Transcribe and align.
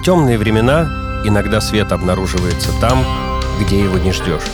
В 0.00 0.02
темные 0.02 0.38
времена 0.38 1.20
иногда 1.26 1.60
свет 1.60 1.92
обнаруживается 1.92 2.70
там, 2.80 3.04
где 3.60 3.78
его 3.78 3.98
не 3.98 4.12
ждешь. 4.12 4.46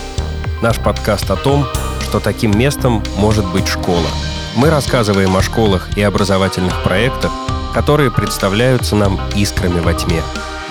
Наш 0.60 0.80
подкаст 0.80 1.30
о 1.30 1.36
том, 1.36 1.64
что 2.00 2.18
таким 2.18 2.58
местом 2.58 3.00
может 3.16 3.46
быть 3.52 3.68
школа. 3.68 4.08
Мы 4.56 4.70
рассказываем 4.70 5.36
о 5.36 5.42
школах 5.42 5.96
и 5.96 6.02
образовательных 6.02 6.82
проектах, 6.82 7.30
которые 7.72 8.10
представляются 8.10 8.96
нам 8.96 9.20
искрами 9.36 9.78
во 9.78 9.94
тьме. 9.94 10.20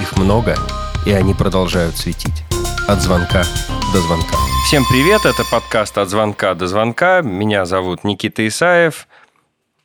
Их 0.02 0.18
много, 0.18 0.58
и 1.06 1.14
они 1.14 1.34
продолжают 1.34 1.96
светить. 1.96 2.44
От 2.86 3.02
звонка 3.02 3.46
до 3.94 4.02
звонка. 4.02 4.36
Всем 4.68 4.84
привет, 4.90 5.26
это 5.26 5.46
подкаст 5.50 5.98
«От 5.98 6.10
звонка 6.10 6.54
до 6.54 6.68
звонка». 6.68 7.22
Меня 7.22 7.66
зовут 7.66 8.04
Никита 8.04 8.46
Исаев. 8.46 9.08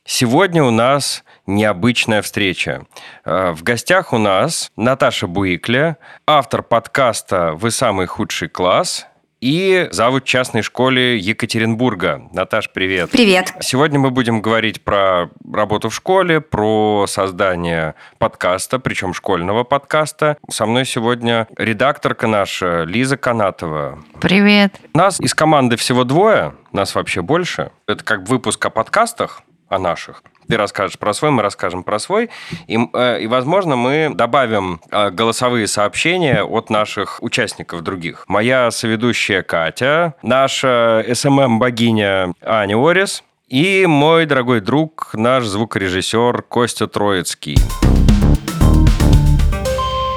Сегодня 0.03 0.65
у 0.65 0.71
нас 0.71 1.23
необычная 1.45 2.21
встреча. 2.21 2.85
Э, 3.25 3.51
в 3.51 3.63
гостях 3.63 4.13
у 4.13 4.17
нас 4.17 4.71
Наташа 4.75 5.27
Буикля, 5.27 5.97
автор 6.25 6.63
подкаста 6.63 7.53
«Вы 7.53 7.71
самый 7.71 8.05
худший 8.07 8.49
класс», 8.49 9.07
и 9.41 9.87
завуч 9.91 10.23
частной 10.23 10.61
школе 10.61 11.17
Екатеринбурга. 11.17 12.29
Наташ, 12.31 12.69
привет. 12.71 13.09
Привет. 13.09 13.53
Сегодня 13.59 13.99
мы 13.99 14.11
будем 14.11 14.39
говорить 14.39 14.83
про 14.83 15.31
работу 15.51 15.89
в 15.89 15.95
школе, 15.95 16.41
про 16.41 17.05
создание 17.07 17.95
подкаста, 18.19 18.77
причем 18.77 19.15
школьного 19.15 19.63
подкаста. 19.63 20.37
Со 20.49 20.67
мной 20.67 20.85
сегодня 20.85 21.47
редакторка 21.57 22.27
наша 22.27 22.83
Лиза 22.83 23.17
Канатова. 23.17 24.03
Привет. 24.21 24.79
Нас 24.93 25.19
из 25.19 25.33
команды 25.33 25.75
всего 25.75 26.03
двое, 26.03 26.53
нас 26.71 26.93
вообще 26.93 27.23
больше. 27.23 27.71
Это 27.87 28.03
как 28.03 28.29
выпуск 28.29 28.63
о 28.63 28.69
подкастах, 28.69 29.41
о 29.69 29.79
наших 29.79 30.21
ты 30.51 30.57
расскажешь 30.57 30.99
про 30.99 31.13
свой, 31.13 31.31
мы 31.31 31.43
расскажем 31.43 31.81
про 31.83 31.97
свой. 31.97 32.29
И, 32.67 32.77
э, 32.77 33.21
и 33.21 33.27
возможно, 33.27 33.77
мы 33.77 34.11
добавим 34.13 34.81
э, 34.91 35.09
голосовые 35.09 35.65
сообщения 35.65 36.43
от 36.43 36.69
наших 36.69 37.23
участников 37.23 37.83
других. 37.83 38.25
Моя 38.27 38.69
соведущая 38.69 39.43
Катя, 39.43 40.15
наша 40.21 41.05
СММ-богиня 41.07 42.33
Аня 42.41 42.75
Орис 42.77 43.23
и 43.47 43.85
мой 43.85 44.25
дорогой 44.25 44.59
друг, 44.59 45.11
наш 45.13 45.45
звукорежиссер 45.45 46.41
Костя 46.41 46.87
Троицкий. 46.87 47.57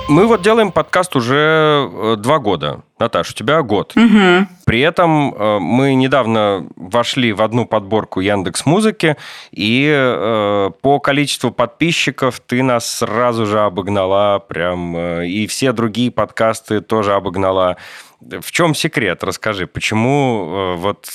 Мы 0.09 0.27
вот 0.27 0.43
делаем 0.43 0.73
подкаст 0.73 1.15
уже 1.15 1.89
э, 1.93 2.17
два 2.19 2.41
года. 2.41 2.83
Наташ, 2.99 3.31
у 3.31 3.35
тебя 3.35 3.63
год. 3.63 3.93
Угу. 3.97 4.47
При 4.67 4.81
этом 4.81 5.35
э, 5.35 5.59
мы 5.59 5.95
недавно 5.95 6.67
вошли 6.77 7.33
в 7.33 7.43
одну 7.43 7.67
подборку 7.67 8.21
Яндекс 8.21 8.67
Музыки, 8.67 9.17
и 9.51 9.91
э, 9.93 10.71
по 10.81 11.01
количеству 11.01 11.51
подписчиков 11.51 12.41
ты 12.41 12.63
нас 12.63 12.89
сразу 12.89 13.47
же 13.47 13.61
обогнала, 13.61 14.39
прям, 14.39 14.97
и 15.23 15.47
все 15.47 15.73
другие 15.73 16.11
подкасты 16.11 16.81
тоже 16.81 17.15
обогнала. 17.15 17.77
В 18.21 18.51
чем 18.53 18.75
секрет? 18.75 19.25
Расскажи, 19.25 19.67
почему 19.67 20.77
вот 20.77 21.11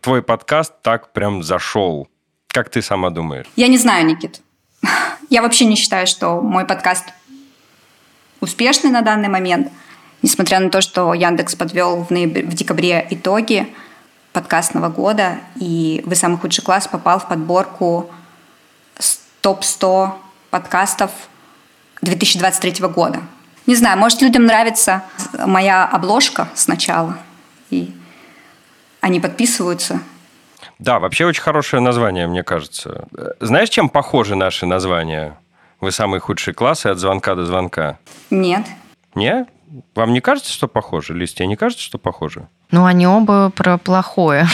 твой 0.00 0.22
подкаст 0.22 0.72
так 0.82 1.12
прям 1.12 1.42
зашел? 1.42 2.08
Как 2.46 2.70
ты 2.70 2.80
сама 2.80 3.10
думаешь? 3.10 3.46
Я 3.56 3.68
не 3.68 3.76
знаю, 3.76 4.06
Никит. 4.06 4.40
Я 5.30 5.42
вообще 5.42 5.64
не 5.66 5.76
считаю, 5.76 6.06
что 6.06 6.40
мой 6.40 6.64
подкаст 6.64 7.12
успешный 8.40 8.90
на 8.90 9.02
данный 9.02 9.28
момент, 9.28 9.70
несмотря 10.22 10.60
на 10.60 10.70
то, 10.70 10.80
что 10.80 11.14
Яндекс 11.14 11.54
подвел 11.54 12.04
в, 12.04 12.10
ноябре, 12.10 12.42
в 12.44 12.54
декабре 12.54 13.06
итоги 13.10 13.66
подкастного 14.32 14.88
года, 14.88 15.38
и 15.56 16.02
«Вы 16.06 16.14
самый 16.14 16.38
худший 16.38 16.64
класс» 16.64 16.86
попал 16.86 17.18
в 17.18 17.28
подборку 17.28 18.10
топ-100 19.40 20.12
подкастов 20.50 21.10
2023 22.02 22.86
года. 22.88 23.20
Не 23.66 23.74
знаю, 23.74 23.98
может, 23.98 24.22
людям 24.22 24.46
нравится 24.46 25.02
моя 25.46 25.84
обложка 25.84 26.48
сначала, 26.54 27.18
и 27.70 27.94
они 29.00 29.20
подписываются. 29.20 30.00
Да, 30.78 30.98
вообще 30.98 31.26
очень 31.26 31.42
хорошее 31.42 31.82
название, 31.82 32.26
мне 32.26 32.42
кажется. 32.42 33.06
Знаешь, 33.40 33.68
чем 33.68 33.88
похожи 33.88 34.36
наши 34.36 34.64
названия? 34.64 35.38
Вы 35.80 35.92
самый 35.92 36.20
худший 36.20 36.54
класс 36.54 36.86
и 36.86 36.88
от 36.88 36.98
звонка 36.98 37.34
до 37.34 37.44
звонка. 37.44 37.98
Нет. 38.30 38.64
Не? 39.14 39.46
Вам 39.94 40.12
не 40.12 40.20
кажется, 40.20 40.52
что 40.52 40.68
похоже? 40.68 41.14
Лиз, 41.14 41.34
тебе 41.34 41.46
не 41.46 41.56
кажется, 41.56 41.84
что 41.84 41.98
похоже? 41.98 42.48
Ну, 42.70 42.84
они 42.84 43.06
оба 43.06 43.50
про 43.54 43.78
плохое. 43.78 44.46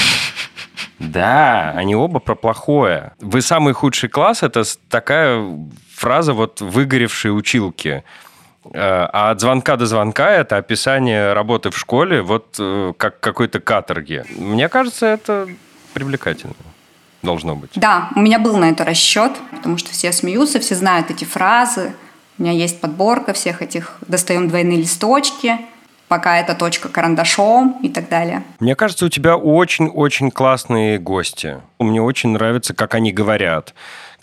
Да, 0.98 1.72
они 1.76 1.97
оба 1.97 2.20
про 2.20 2.34
плохое. 2.34 3.12
Вы 3.20 3.42
самый 3.42 3.74
худший 3.74 4.08
класс– 4.08 4.42
это 4.42 4.62
такая 4.88 5.44
фраза 5.94 6.32
вот 6.32 6.60
выгоревшей 6.60 7.36
училки. 7.36 8.04
Э, 8.72 9.08
а 9.12 9.30
от 9.30 9.41
звонка 9.41 9.76
до 9.76 9.86
звонка 9.86 10.30
это 10.30 10.56
описание 10.56 11.32
работы 11.32 11.70
в 11.70 11.78
школе, 11.78 12.22
вот 12.22 12.56
э, 12.58 12.92
как 12.97 13.20
какой-то 13.20 13.60
каторги. 13.60 14.24
Мне 14.38 14.69
кажется, 14.69 15.06
это 15.06 15.48
привлекательно 15.92 16.54
должно 17.22 17.56
быть. 17.56 17.70
Да, 17.74 18.10
у 18.14 18.20
меня 18.20 18.38
был 18.38 18.56
на 18.56 18.70
это 18.70 18.84
расчет, 18.84 19.32
потому 19.50 19.78
что 19.78 19.91
все 19.91 20.12
смеются, 20.12 20.60
все 20.60 20.74
знают 20.74 21.10
эти 21.10 21.24
фразы. 21.24 21.94
У 22.39 22.43
меня 22.43 22.53
есть 22.53 22.81
подборка 22.81 23.33
всех 23.33 23.62
этих 23.62 23.97
«достаем 24.09 24.49
двойные 24.49 24.78
листочки», 24.78 25.59
пока 26.09 26.39
эта 26.39 26.55
точка 26.55 26.89
карандашом 26.89 27.78
и 27.83 27.89
так 27.89 28.09
далее. 28.09 28.45
Мне 28.61 28.77
кажется, 28.77 29.06
у 29.06 29.09
тебя 29.09 29.37
очень-очень 29.37 30.31
классные 30.31 30.99
гости. 30.99 31.61
Мне 31.78 32.00
очень 32.03 32.31
нравится, 32.31 32.75
как 32.75 32.95
они 32.95 33.12
говорят 33.12 33.75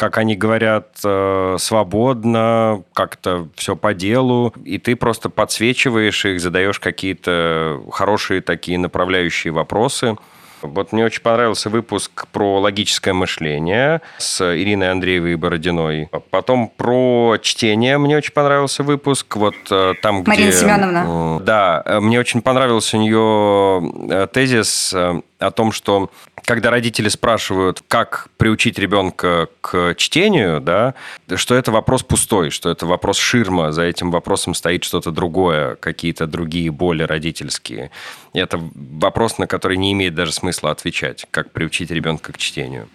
как 0.02 0.18
они 0.18 0.36
говорят 0.36 0.98
э, 1.06 1.58
свободно, 1.60 2.82
как-то 2.94 3.50
все 3.56 3.76
по 3.76 3.94
делу, 3.94 4.52
и 4.66 4.80
ты 4.80 4.96
просто 4.96 5.30
подсвечиваешь 5.30 6.26
их, 6.26 6.42
задаешь 6.42 6.80
какие-то 6.80 7.84
хорошие 7.92 8.42
такие 8.42 8.80
направляющие 8.80 9.54
вопросы. 9.54 10.16
Вот 10.62 10.92
мне 10.92 11.06
очень 11.06 11.22
понравился 11.22 11.70
выпуск 11.70 12.28
про 12.32 12.60
логическое 12.60 13.14
мышление 13.14 14.02
с 14.18 14.42
Ириной 14.42 14.92
Андреевой 14.92 15.34
и 15.34 15.36
Бородиной. 15.36 16.10
Потом 16.30 16.70
про 16.70 17.38
чтение 17.42 17.98
мне 17.98 18.18
очень 18.18 18.34
понравился 18.34 18.84
выпуск. 18.84 19.36
Вот 19.36 19.56
э, 19.70 19.94
там, 20.02 20.24
где... 20.24 20.30
Марина 20.30 20.52
Семеновна. 20.52 21.40
Да, 21.42 21.84
э, 21.86 22.00
мне 22.00 22.20
очень 22.20 22.42
понравился 22.42 22.98
у 22.98 23.00
нее 23.00 23.92
э, 24.10 24.28
тезис 24.32 24.94
о 25.42 25.52
том, 25.52 25.72
что 25.72 26.12
когда 26.46 26.70
родители 26.70 27.10
спрашивают, 27.10 27.84
как 27.88 28.28
приучить 28.38 28.78
ребенка 28.80 29.48
к 29.62 29.96
чтению, 29.96 30.62
да, 30.62 30.94
что 31.36 31.56
это 31.56 31.72
вопрос 31.72 32.04
пустой, 32.04 32.50
что 32.50 32.70
это 32.70 32.86
вопрос 32.86 33.18
ширма, 33.18 33.72
за 33.72 33.84
этим 33.84 34.12
вопросом 34.12 34.54
стоит 34.54 34.84
что-то 34.84 35.12
другое, 35.12 35.76
какие-то 35.76 36.28
другие 36.28 36.72
боли 36.72 37.04
родительские. 37.04 37.92
И 38.34 38.40
это 38.40 38.60
вопрос, 38.74 39.38
на 39.38 39.48
который 39.48 39.78
не 39.78 39.92
имеет 39.94 40.16
даже 40.16 40.32
смысла 40.32 40.72
отвечать, 40.72 41.26
как 41.32 41.52
приучить 41.52 41.92
ребенка 41.92 42.34
к 42.34 42.38
чтению. 42.38 42.88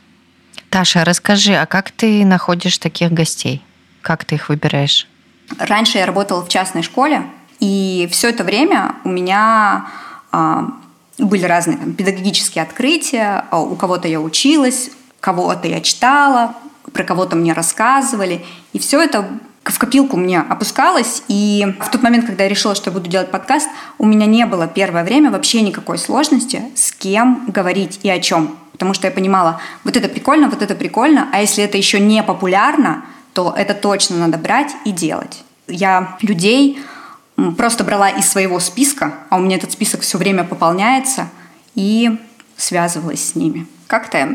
Таша, 0.71 1.05
расскажи, 1.05 1.55
а 1.55 1.67
как 1.67 1.91
ты 1.91 2.25
находишь 2.25 2.79
таких 2.79 3.13
гостей? 3.13 3.63
Как 4.03 4.25
ты 4.25 4.37
их 4.37 4.49
выбираешь? 4.49 5.07
Раньше 5.59 5.99
я 5.99 6.07
работала 6.07 6.45
в 6.45 6.49
частной 6.49 6.83
школе, 6.83 7.23
и 7.61 8.09
все 8.11 8.31
это 8.31 8.45
время 8.45 8.97
у 9.05 9.09
меня 9.09 9.87
а, 10.33 10.67
были 11.19 11.45
разные 11.45 11.79
там, 11.79 11.93
педагогические 11.93 12.63
открытия, 12.63 13.45
а 13.51 13.61
у 13.61 13.75
кого-то 13.77 14.09
я 14.09 14.21
училась, 14.21 14.91
кого-то 15.21 15.69
я 15.69 15.81
читала, 15.81 16.55
про 16.93 17.05
кого-то 17.05 17.37
мне 17.37 17.53
рассказывали. 17.53 18.45
И 18.73 18.79
все 18.79 19.01
это 19.01 19.29
в 19.65 19.79
копилку 19.79 20.17
мне 20.17 20.41
опускалось, 20.41 21.23
и 21.29 21.75
в 21.81 21.91
тот 21.91 22.03
момент, 22.03 22.27
когда 22.27 22.45
я 22.45 22.49
решила, 22.49 22.75
что 22.75 22.91
я 22.91 22.95
буду 22.95 23.11
делать 23.11 23.31
подкаст, 23.31 23.69
у 23.99 24.07
меня 24.07 24.27
не 24.27 24.47
было 24.47 24.69
первое 24.69 25.03
время 25.03 25.31
вообще 25.31 25.61
никакой 25.63 25.99
сложности, 25.99 26.63
с 26.75 26.93
кем 26.93 27.45
говорить 27.49 27.99
и 28.03 28.11
о 28.11 28.21
чем. 28.21 28.57
Потому 28.73 28.95
что 28.95 29.07
я 29.07 29.11
понимала, 29.11 29.61
вот 29.85 29.97
это 29.97 30.09
прикольно, 30.09 30.49
вот 30.49 30.63
это 30.63 30.75
прикольно, 30.75 31.29
а 31.33 31.41
если 31.41 31.65
это 31.65 31.77
еще 31.77 31.99
не 31.99 32.23
популярно, 32.23 33.05
то 33.33 33.53
это 33.57 33.75
точно 33.75 34.19
надо 34.19 34.39
брать 34.39 34.73
и 34.85 34.93
делать. 34.93 35.43
Я 35.67 36.17
людей 36.21 36.79
просто 37.57 37.85
брала 37.85 38.11
из 38.11 38.29
своего 38.29 38.61
списка, 38.61 39.15
а 39.31 39.37
у 39.37 39.41
меня 39.41 39.57
этот 39.57 39.73
список 39.73 40.01
все 40.01 40.19
время 40.19 40.45
пополняется, 40.45 41.29
и 41.75 42.19
связывалась 42.57 43.31
с 43.31 43.35
ними. 43.35 43.67
Как-то 43.87 44.29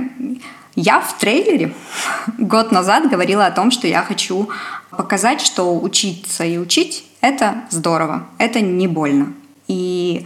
я 0.75 1.01
в 1.01 1.17
трейлере 1.17 1.73
год 2.37 2.71
назад 2.71 3.09
говорила 3.09 3.45
о 3.45 3.51
том, 3.51 3.71
что 3.71 3.87
я 3.87 4.03
хочу 4.03 4.49
показать, 4.91 5.41
что 5.41 5.77
учиться 5.77 6.43
и 6.43 6.57
учить— 6.57 7.05
это 7.21 7.63
здорово, 7.69 8.27
это 8.37 8.61
не 8.61 8.87
больно. 8.87 9.33
И 9.67 10.25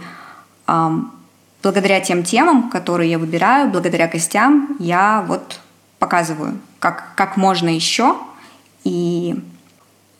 эм, 0.66 1.12
благодаря 1.62 2.00
тем 2.00 2.22
темам, 2.22 2.70
которые 2.70 3.10
я 3.10 3.18
выбираю, 3.18 3.70
благодаря 3.70 4.08
гостям, 4.08 4.76
я 4.78 5.24
вот 5.26 5.60
показываю, 5.98 6.58
как, 6.78 7.14
как 7.16 7.36
можно 7.36 7.68
еще. 7.68 8.16
И, 8.84 9.34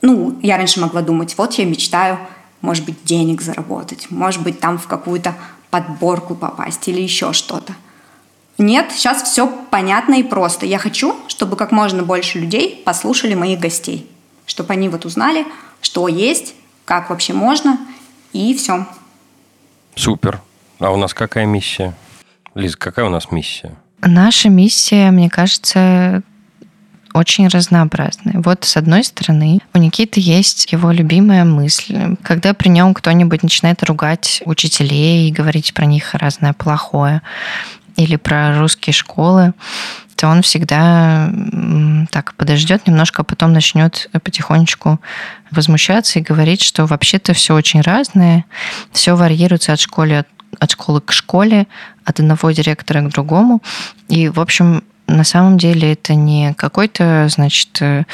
ну, 0.01 0.39
я 0.43 0.57
раньше 0.57 0.81
могла 0.81 1.03
думать, 1.03 1.37
вот 1.37 1.55
я 1.55 1.65
мечтаю 1.65 2.19
может 2.67 2.85
быть, 2.85 3.05
денег 3.05 3.43
заработать, 3.43 4.11
может 4.11 4.43
быть, 4.43 4.59
там 4.59 4.77
в 4.77 4.89
какую-то 4.89 5.37
подборку 5.71 6.35
попасть 6.35 6.89
или 6.89 7.01
еще 7.01 7.33
что-то. 7.33 7.75
Нет, 8.59 8.91
сейчас 8.91 9.23
все 9.23 9.47
понятно 9.71 10.15
и 10.15 10.25
просто. 10.25 10.67
Я 10.67 10.79
хочу, 10.79 11.15
чтобы 11.29 11.57
как 11.57 11.71
можно 11.71 12.03
больше 12.03 12.41
людей 12.41 12.83
послушали 12.85 13.35
моих 13.35 13.61
гостей, 13.61 14.11
чтобы 14.47 14.73
они 14.73 14.89
вот 14.89 15.05
узнали, 15.05 15.47
что 15.81 16.09
есть, 16.09 16.55
как 16.85 17.11
вообще 17.11 17.35
можно, 17.35 17.79
и 18.33 18.53
все. 18.57 18.85
Супер. 19.95 20.41
А 20.81 20.91
у 20.91 20.97
нас 20.97 21.15
какая 21.15 21.47
миссия? 21.47 21.95
Лиза, 22.57 22.77
какая 22.77 23.07
у 23.07 23.11
нас 23.11 23.31
миссия? 23.31 23.77
Наша 24.01 24.49
миссия, 24.49 25.13
мне 25.13 25.31
кажется, 25.31 26.23
очень 27.17 27.49
разнообразные. 27.49 28.41
Вот 28.41 28.65
с 28.65 28.77
одной 28.77 29.03
стороны, 29.03 29.61
у 29.73 29.79
Никиты 29.79 30.21
есть 30.21 30.71
его 30.71 30.93
любимая 30.93 31.45
мысль. 31.45 32.17
Когда 32.23 32.53
при 32.53 32.69
нем 32.69 32.93
кто-нибудь 32.93 33.43
начинает 33.43 33.83
ругать 33.83 34.43
учителей 34.45 35.29
и 35.29 35.33
говорить 35.33 35.73
про 35.73 35.87
них 35.87 36.15
разное 36.15 36.53
плохое, 36.53 37.23
или 37.97 38.17
про 38.17 38.59
русские 38.59 38.93
школы, 38.93 39.55
то 40.17 40.29
он 40.29 40.43
всегда 40.43 41.31
так 42.11 42.35
подождет 42.35 42.87
немножко, 42.87 43.23
а 43.23 43.25
потом 43.25 43.55
начнет 43.55 44.11
потихонечку 44.13 45.01
возмущаться 45.51 46.19
и 46.19 46.23
говорить, 46.23 46.61
что 46.61 46.85
вообще-то 46.85 47.33
все 47.33 47.55
очень 47.55 47.81
разное, 47.81 48.45
все 48.93 49.17
варьируется 49.17 49.73
от 49.73 49.81
школы, 49.81 50.27
от 50.59 50.71
школы 50.71 51.01
к 51.01 51.13
школе, 51.13 51.67
от 52.05 52.21
одного 52.21 52.51
директора 52.51 53.01
к 53.01 53.09
другому. 53.09 53.63
И, 54.09 54.29
в 54.29 54.41
общем, 54.41 54.85
на 55.07 55.25
самом 55.25 55.59
деле 55.59 55.93
это 55.93 56.15
не 56.15 56.55
какой-то, 56.55 57.29
значит, 57.29 57.81
э, 57.81 58.05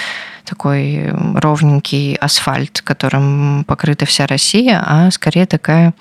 такой 0.44 1.10
ровненький 1.34 2.14
асфальт, 2.16 2.82
которым 2.82 3.64
покрыта 3.66 4.06
вся 4.06 4.26
Россия, 4.26 4.82
а 4.84 5.10
скорее 5.10 5.46
такая 5.46 5.94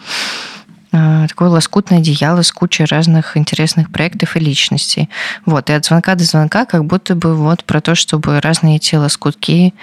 э, 0.91 1.25
такое 1.29 1.49
лоскутное 1.49 1.99
одеяло 1.99 2.41
с 2.41 2.51
кучей 2.51 2.85
разных 2.85 3.37
интересных 3.37 3.91
проектов 3.91 4.35
и 4.35 4.39
личностей. 4.39 5.09
Вот, 5.45 5.69
и 5.69 5.73
от 5.73 5.85
звонка 5.85 6.15
до 6.15 6.23
звонка 6.23 6.65
как 6.65 6.83
будто 6.85 7.15
бы 7.15 7.35
вот 7.35 7.63
про 7.63 7.79
то, 7.79 7.95
чтобы 7.95 8.41
разные 8.41 8.75
эти 8.77 8.95
лоскутки 8.95 9.73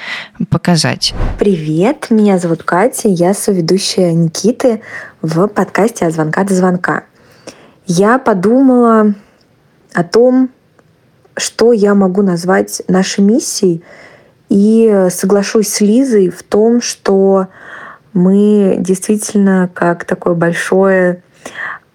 показать. 0.50 1.14
Привет, 1.38 2.08
меня 2.10 2.38
зовут 2.38 2.62
Катя, 2.64 3.08
я 3.08 3.32
соведущая 3.32 4.12
Никиты 4.12 4.82
в 5.22 5.46
подкасте 5.48 6.06
«От 6.06 6.12
звонка 6.12 6.44
до 6.44 6.54
звонка». 6.54 7.04
Я 7.86 8.18
подумала 8.18 9.14
о 9.94 10.04
том, 10.04 10.50
что 11.38 11.72
я 11.72 11.94
могу 11.94 12.22
назвать 12.22 12.82
нашей 12.88 13.24
миссией, 13.24 13.82
и 14.48 15.08
соглашусь 15.10 15.68
с 15.68 15.80
Лизой 15.80 16.30
в 16.30 16.42
том, 16.42 16.80
что 16.80 17.48
мы 18.12 18.76
действительно 18.78 19.70
как 19.72 20.04
такое 20.04 20.34
большое 20.34 21.22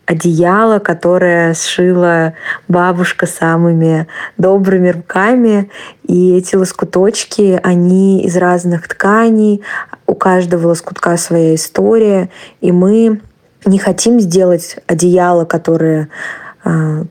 одеяло, 0.06 0.80
которое 0.80 1.54
сшила 1.54 2.34
бабушка 2.68 3.26
самыми 3.26 4.08
добрыми 4.38 4.90
руками. 4.90 5.72
И 6.04 6.36
эти 6.36 6.56
лоскуточки, 6.56 7.60
они 7.64 8.24
из 8.24 8.38
разных 8.38 8.88
тканей, 8.88 9.64
у 10.06 10.14
каждого 10.14 10.68
лоскутка 10.68 11.18
своя 11.18 11.56
история. 11.56 12.30
И 12.62 12.72
мы 12.72 13.22
не 13.66 13.80
хотим 13.80 14.20
сделать 14.20 14.78
одеяло, 14.88 15.46
которое 15.46 16.10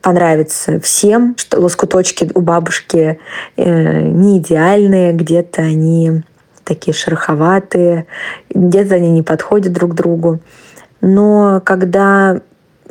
понравится 0.00 0.81
всем, 0.81 1.34
что 1.37 1.60
лоскуточки 1.60 2.31
у 2.34 2.40
бабушки 2.40 3.20
э, 3.56 4.02
не 4.02 4.38
идеальные, 4.38 5.12
где-то 5.12 5.62
они 5.62 6.22
такие 6.64 6.94
шероховатые, 6.94 8.06
где-то 8.50 8.94
они 8.94 9.10
не 9.10 9.22
подходят 9.22 9.72
друг 9.72 9.94
другу. 9.94 10.40
Но 11.00 11.60
когда 11.64 12.40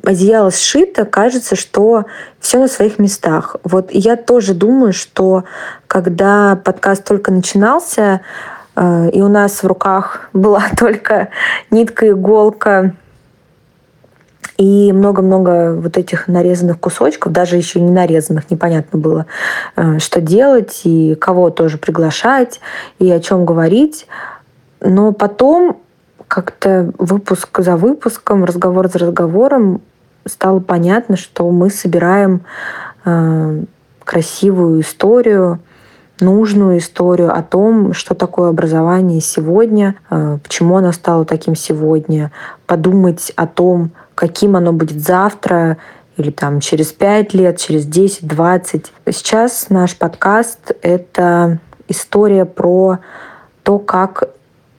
одеяло 0.03 0.51
сшито, 0.51 1.05
кажется, 1.05 1.55
что 1.55 2.05
все 2.39 2.59
на 2.59 2.67
своих 2.67 2.99
местах. 2.99 3.55
Вот 3.63 3.89
я 3.91 4.15
тоже 4.15 4.53
думаю, 4.53 4.93
что 4.93 5.43
когда 5.87 6.55
подкаст 6.55 7.03
только 7.05 7.31
начинался, 7.31 8.21
э, 8.75 9.09
и 9.11 9.21
у 9.21 9.27
нас 9.27 9.63
в 9.63 9.67
руках 9.67 10.29
была 10.33 10.63
только 10.77 11.29
нитка, 11.69 12.09
иголка, 12.09 12.95
и 14.61 14.93
много-много 14.93 15.73
вот 15.73 15.97
этих 15.97 16.27
нарезанных 16.27 16.79
кусочков, 16.79 17.31
даже 17.31 17.57
еще 17.57 17.81
не 17.81 17.89
нарезанных, 17.89 18.51
непонятно 18.51 18.99
было, 18.99 19.25
э, 19.75 19.97
что 19.97 20.21
делать 20.21 20.81
и 20.83 21.15
кого 21.15 21.49
тоже 21.49 21.79
приглашать 21.79 22.61
и 22.99 23.09
о 23.09 23.19
чем 23.19 23.43
говорить. 23.43 24.05
Но 24.79 25.13
потом 25.13 25.79
как-то 26.27 26.91
выпуск 26.99 27.59
за 27.59 27.75
выпуском, 27.75 28.45
разговор 28.45 28.87
за 28.87 28.99
разговором 28.99 29.81
стало 30.27 30.59
понятно, 30.59 31.17
что 31.17 31.49
мы 31.49 31.71
собираем 31.71 32.41
э, 33.03 33.63
красивую 34.03 34.81
историю, 34.81 35.57
нужную 36.19 36.77
историю 36.77 37.35
о 37.35 37.41
том, 37.41 37.93
что 37.93 38.13
такое 38.13 38.49
образование 38.49 39.21
сегодня, 39.21 39.95
э, 40.11 40.37
почему 40.43 40.77
оно 40.77 40.91
стало 40.91 41.25
таким 41.25 41.55
сегодня, 41.55 42.31
подумать 42.67 43.33
о 43.35 43.47
том, 43.47 43.89
каким 44.15 44.55
оно 44.55 44.73
будет 44.73 45.01
завтра 45.01 45.77
или 46.17 46.31
там 46.31 46.59
через 46.59 46.91
5 46.91 47.33
лет, 47.33 47.57
через 47.57 47.85
10, 47.85 48.27
20. 48.27 48.93
Сейчас 49.07 49.69
наш 49.69 49.95
подкаст— 49.97 50.71
это 50.81 51.59
история 51.87 52.45
про 52.45 52.99
то, 53.63 53.79
как 53.79 54.29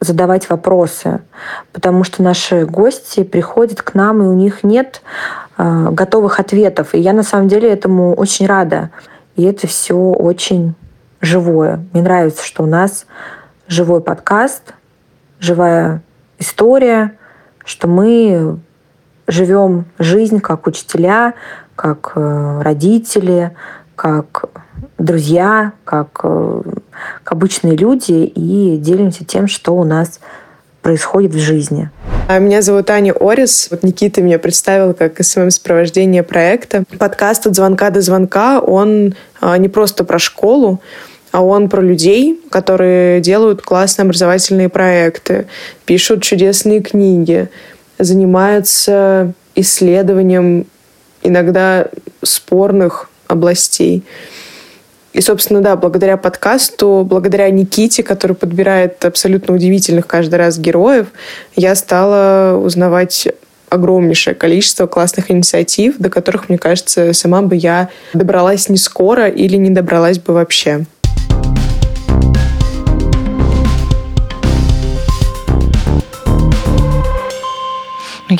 задавать 0.00 0.50
вопросы, 0.50 1.20
потому 1.72 2.04
что 2.04 2.22
наши 2.22 2.66
гости 2.66 3.22
приходят 3.22 3.82
к 3.82 3.94
нам, 3.94 4.22
и 4.22 4.26
у 4.26 4.34
них 4.34 4.64
нет 4.64 5.02
э, 5.58 5.88
готовых 5.90 6.40
ответов. 6.40 6.94
И 6.94 6.98
я 6.98 7.12
на 7.12 7.22
самом 7.22 7.48
деле 7.48 7.70
этому 7.70 8.14
очень 8.14 8.46
рада. 8.46 8.90
И 9.36 9.44
это 9.44 9.66
все 9.66 9.94
очень 9.94 10.74
живое. 11.20 11.84
Мне 11.92 12.02
нравится, 12.02 12.44
что 12.44 12.64
у 12.64 12.66
нас 12.66 13.06
живой 13.68 14.00
подкаст, 14.00 14.74
живая 15.38 16.02
история, 16.38 17.16
что 17.64 17.86
мы 17.86 18.58
живем 19.26 19.86
жизнь 19.98 20.40
как 20.40 20.66
учителя, 20.66 21.34
как 21.76 22.12
э, 22.14 22.60
родители, 22.62 23.52
как 23.96 24.44
друзья, 24.98 25.72
как, 25.84 26.20
э, 26.22 26.62
как 27.24 27.32
обычные 27.32 27.76
люди 27.76 28.12
и 28.12 28.76
делимся 28.76 29.24
тем, 29.24 29.48
что 29.48 29.74
у 29.74 29.84
нас 29.84 30.20
происходит 30.82 31.32
в 31.32 31.38
жизни. 31.38 31.90
А 32.28 32.38
меня 32.38 32.62
зовут 32.62 32.90
Аня 32.90 33.12
Орис. 33.12 33.68
Вот 33.70 33.82
Никита 33.82 34.20
меня 34.20 34.38
представил 34.38 34.94
как 34.94 35.20
СММ-сопровождение 35.20 36.22
проекта. 36.22 36.84
Подкаст 36.98 37.46
«От 37.46 37.54
звонка 37.54 37.90
до 37.90 38.00
звонка», 38.00 38.60
он 38.60 39.14
а, 39.40 39.56
не 39.58 39.68
просто 39.68 40.04
про 40.04 40.18
школу, 40.18 40.80
а 41.30 41.42
он 41.42 41.68
про 41.68 41.80
людей, 41.80 42.40
которые 42.50 43.20
делают 43.20 43.62
классные 43.62 44.04
образовательные 44.04 44.68
проекты, 44.68 45.46
пишут 45.84 46.22
чудесные 46.22 46.80
книги, 46.80 47.48
занимаются 48.02 49.32
исследованием 49.54 50.66
иногда 51.22 51.88
спорных 52.22 53.10
областей. 53.28 54.04
И, 55.12 55.20
собственно, 55.20 55.60
да, 55.60 55.76
благодаря 55.76 56.16
подкасту, 56.16 57.06
благодаря 57.08 57.50
Никите, 57.50 58.02
который 58.02 58.34
подбирает 58.34 59.04
абсолютно 59.04 59.54
удивительных 59.54 60.06
каждый 60.06 60.36
раз 60.36 60.58
героев, 60.58 61.08
я 61.54 61.74
стала 61.74 62.56
узнавать 62.56 63.28
огромнейшее 63.68 64.34
количество 64.34 64.86
классных 64.86 65.30
инициатив, 65.30 65.96
до 65.98 66.10
которых, 66.10 66.48
мне 66.48 66.58
кажется, 66.58 67.12
сама 67.12 67.42
бы 67.42 67.56
я 67.56 67.88
добралась 68.12 68.68
не 68.68 68.76
скоро 68.76 69.28
или 69.28 69.56
не 69.56 69.70
добралась 69.70 70.18
бы 70.18 70.34
вообще. 70.34 70.84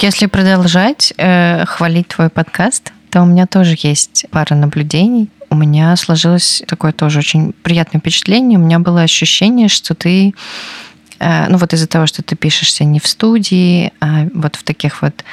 Если 0.01 0.27
продолжать 0.27 1.13
э, 1.19 1.65
хвалить 1.67 2.09
твой 2.09 2.31
подкаст, 2.31 2.93
то 3.11 3.23
у 3.23 3.27
меня 3.27 3.47
тоже 3.47 3.77
есть 3.79 4.25
пара 4.31 4.55
наблюдений. 4.55 5.29
У 5.51 5.55
меня 5.55 5.95
сложилось 5.97 6.63
такое 6.67 6.93
тоже 6.93 7.19
очень 7.19 7.53
приятное 7.63 8.01
впечатление. 8.01 8.59
У 8.59 8.63
меня 8.63 8.79
было 8.79 9.03
ощущение, 9.03 9.69
что 9.69 9.95
ты 9.95 10.35
ну 11.49 11.57
вот 11.57 11.73
из-за 11.73 11.87
того, 11.87 12.07
что 12.07 12.23
ты 12.23 12.35
пишешься 12.35 12.85
не 12.85 12.99
в 12.99 13.07
студии, 13.07 13.93
а 14.01 14.27
вот 14.35 14.57
в 14.57 14.65
таких 14.65 15.03
вот 15.03 15.25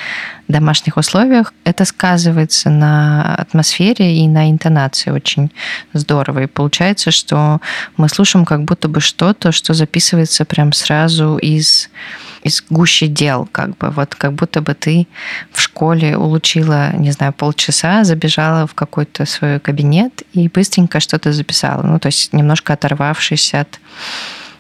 домашних 0.48 0.98
условиях, 0.98 1.54
это 1.64 1.86
сказывается 1.86 2.70
на 2.70 3.36
атмосфере 3.36 4.18
и 4.18 4.28
на 4.28 4.52
интонации 4.52 5.12
очень 5.12 5.52
здорово. 5.94 6.44
И 6.44 6.48
получается, 6.48 7.12
что 7.12 7.60
мы 7.98 8.10
слушаем 8.10 8.46
как 8.46 8.66
будто 8.66 8.88
бы 8.88 9.02
что-то, 9.02 9.52
что 9.52 9.74
записывается 9.74 10.46
прям 10.46 10.74
сразу 10.74 11.38
из 11.38 11.90
из 12.42 12.64
гуще 12.70 13.08
дел, 13.08 13.48
как 13.52 13.78
бы 13.78 13.90
вот 13.90 14.16
как 14.16 14.34
будто 14.34 14.62
бы 14.62 14.74
ты 14.74 15.08
в 15.52 15.60
школе 15.60 16.18
улучила, 16.18 16.96
не 16.96 17.12
знаю, 17.12 17.34
полчаса, 17.34 18.04
забежала 18.06 18.66
в 18.66 18.74
какой-то 18.74 19.26
свой 19.26 19.60
кабинет 19.60 20.24
и 20.34 20.48
быстренько 20.48 21.00
что-то 21.00 21.34
записала. 21.34 21.84
Ну, 21.84 22.00
то 22.00 22.08
есть 22.08 22.32
немножко 22.32 22.74
оторвавшись 22.74 23.54
от 23.54 23.80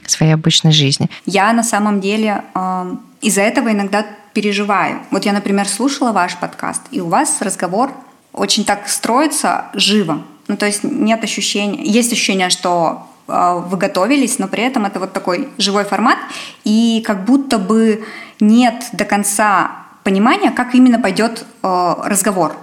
своей 0.09 0.33
обычной 0.33 0.71
жизни. 0.71 1.09
Я 1.25 1.53
на 1.53 1.63
самом 1.63 2.01
деле 2.01 2.43
э, 2.53 2.95
из-за 3.21 3.41
этого 3.41 3.71
иногда 3.71 4.05
переживаю. 4.33 4.99
Вот 5.11 5.25
я, 5.25 5.33
например, 5.33 5.67
слушала 5.67 6.11
ваш 6.11 6.37
подкаст, 6.37 6.81
и 6.91 7.01
у 7.01 7.07
вас 7.07 7.41
разговор 7.41 7.91
очень 8.33 8.63
так 8.63 8.87
строится 8.87 9.65
живо. 9.73 10.21
Ну, 10.47 10.57
то 10.57 10.65
есть 10.65 10.83
нет 10.83 11.23
ощущения, 11.23 11.83
есть 11.83 12.11
ощущение, 12.11 12.49
что 12.49 13.07
э, 13.27 13.63
вы 13.67 13.77
готовились, 13.77 14.39
но 14.39 14.47
при 14.47 14.63
этом 14.63 14.85
это 14.85 14.99
вот 14.99 15.13
такой 15.13 15.49
живой 15.57 15.83
формат, 15.83 16.17
и 16.63 17.03
как 17.05 17.25
будто 17.25 17.57
бы 17.57 18.03
нет 18.39 18.85
до 18.93 19.05
конца 19.05 19.71
понимания, 20.03 20.51
как 20.51 20.73
именно 20.75 20.99
пойдет 20.99 21.45
э, 21.61 21.95
разговор. 22.03 22.55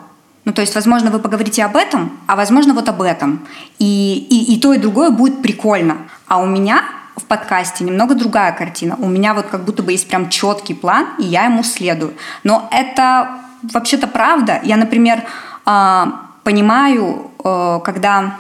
Ну, 0.47 0.53
то 0.53 0.61
есть, 0.61 0.75
возможно, 0.77 1.11
вы 1.11 1.19
поговорите 1.19 1.65
об 1.65 1.77
этом, 1.77 2.13
а 2.27 2.37
возможно, 2.37 2.73
вот 2.73 2.89
об 2.89 3.03
этом. 3.03 3.47
И, 3.81 4.27
и, 4.31 4.55
и 4.55 4.61
то, 4.61 4.73
и 4.73 4.79
другое 4.79 5.11
будет 5.11 5.43
прикольно. 5.43 5.97
А 6.29 6.39
у 6.39 6.47
меня 6.47 6.85
в 7.17 7.25
подкасте 7.25 7.85
немного 7.85 8.15
другая 8.15 8.53
картина. 8.53 8.97
У 8.99 9.09
меня 9.09 9.35
вот 9.35 9.47
как 9.47 9.65
будто 9.65 9.83
бы 9.83 9.93
есть 9.93 10.09
прям 10.09 10.29
четкий 10.29 10.75
план, 10.75 11.09
и 11.19 11.25
я 11.25 11.45
ему 11.45 11.63
следую. 11.63 12.15
Но 12.45 12.69
это 12.71 13.39
вообще-то 13.63 14.07
правда. 14.07 14.61
Я, 14.63 14.77
например, 14.77 15.23
а, 15.65 16.27
понимаю, 16.45 17.31
э, 17.43 17.81
когда 17.85 18.37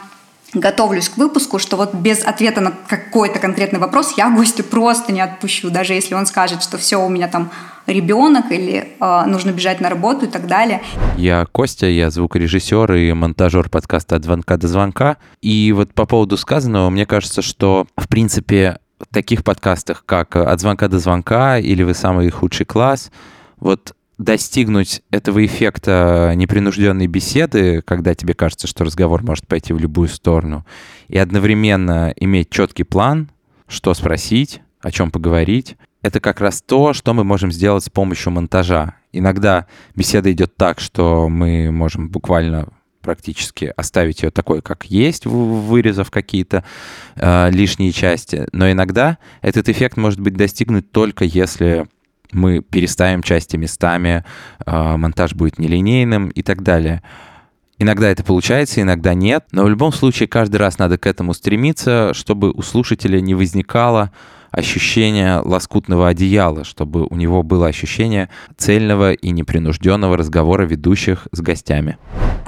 готовлюсь 0.60 1.08
к 1.08 1.16
выпуску, 1.16 1.58
что 1.58 1.76
вот 1.76 1.94
без 1.94 2.24
ответа 2.24 2.60
на 2.60 2.72
какой-то 2.88 3.38
конкретный 3.38 3.78
вопрос 3.78 4.14
я 4.16 4.30
гостя 4.30 4.62
просто 4.62 5.12
не 5.12 5.20
отпущу, 5.20 5.70
даже 5.70 5.94
если 5.94 6.14
он 6.14 6.26
скажет, 6.26 6.62
что 6.62 6.78
все, 6.78 6.96
у 6.96 7.08
меня 7.08 7.28
там 7.28 7.50
ребенок 7.86 8.50
или 8.50 8.96
э, 8.98 9.24
нужно 9.26 9.50
бежать 9.50 9.80
на 9.80 9.88
работу 9.88 10.26
и 10.26 10.28
так 10.28 10.46
далее. 10.46 10.82
Я 11.16 11.46
Костя, 11.50 11.86
я 11.86 12.10
звукорежиссер 12.10 12.92
и 12.94 13.12
монтажер 13.12 13.68
подкаста 13.70 14.16
«От 14.16 14.24
звонка 14.24 14.56
до 14.56 14.68
звонка». 14.68 15.16
И 15.40 15.72
вот 15.72 15.94
по 15.94 16.06
поводу 16.06 16.36
сказанного, 16.36 16.90
мне 16.90 17.06
кажется, 17.06 17.42
что, 17.42 17.86
в 17.96 18.08
принципе, 18.08 18.78
в 18.98 19.14
таких 19.14 19.44
подкастах, 19.44 20.04
как 20.04 20.36
«От 20.36 20.60
звонка 20.60 20.88
до 20.88 20.98
звонка» 20.98 21.58
или 21.58 21.82
«Вы 21.82 21.94
самый 21.94 22.28
худший 22.30 22.66
класс», 22.66 23.10
вот 23.58 23.95
достигнуть 24.18 25.02
этого 25.10 25.44
эффекта 25.44 26.32
непринужденной 26.36 27.06
беседы, 27.06 27.82
когда 27.82 28.14
тебе 28.14 28.34
кажется, 28.34 28.66
что 28.66 28.84
разговор 28.84 29.22
может 29.22 29.46
пойти 29.46 29.72
в 29.72 29.78
любую 29.78 30.08
сторону, 30.08 30.66
и 31.08 31.18
одновременно 31.18 32.12
иметь 32.16 32.50
четкий 32.50 32.84
план, 32.84 33.30
что 33.68 33.92
спросить, 33.94 34.62
о 34.80 34.90
чем 34.90 35.10
поговорить, 35.10 35.76
это 36.02 36.20
как 36.20 36.40
раз 36.40 36.62
то, 36.62 36.92
что 36.92 37.14
мы 37.14 37.24
можем 37.24 37.50
сделать 37.50 37.84
с 37.84 37.90
помощью 37.90 38.32
монтажа. 38.32 38.94
Иногда 39.12 39.66
беседа 39.94 40.30
идет 40.30 40.56
так, 40.56 40.78
что 40.78 41.28
мы 41.28 41.70
можем 41.72 42.08
буквально 42.08 42.68
практически 43.02 43.72
оставить 43.76 44.22
ее 44.22 44.30
такой, 44.30 44.62
как 44.62 44.84
есть, 44.84 45.26
вырезав 45.26 46.10
какие-то 46.10 46.64
э, 47.14 47.50
лишние 47.50 47.92
части. 47.92 48.46
Но 48.52 48.70
иногда 48.70 49.18
этот 49.42 49.68
эффект 49.68 49.96
может 49.96 50.20
быть 50.20 50.34
достигнут 50.34 50.90
только 50.90 51.24
если 51.24 51.86
мы 52.32 52.60
переставим 52.60 53.22
части 53.22 53.56
местами, 53.56 54.24
э, 54.64 54.96
монтаж 54.96 55.34
будет 55.34 55.58
нелинейным 55.58 56.28
и 56.28 56.42
так 56.42 56.62
далее. 56.62 57.02
Иногда 57.78 58.08
это 58.08 58.24
получается, 58.24 58.80
иногда 58.80 59.12
нет, 59.12 59.44
но 59.52 59.64
в 59.64 59.68
любом 59.68 59.92
случае 59.92 60.28
каждый 60.28 60.56
раз 60.56 60.78
надо 60.78 60.96
к 60.96 61.06
этому 61.06 61.34
стремиться, 61.34 62.14
чтобы 62.14 62.50
у 62.50 62.62
слушателя 62.62 63.20
не 63.20 63.34
возникало 63.34 64.12
ощущение 64.50 65.40
лоскутного 65.40 66.08
одеяла, 66.08 66.64
чтобы 66.64 67.06
у 67.06 67.14
него 67.16 67.42
было 67.42 67.66
ощущение 67.66 68.30
цельного 68.56 69.12
и 69.12 69.30
непринужденного 69.30 70.16
разговора 70.16 70.62
ведущих 70.64 71.28
с 71.32 71.40
гостями. 71.40 71.98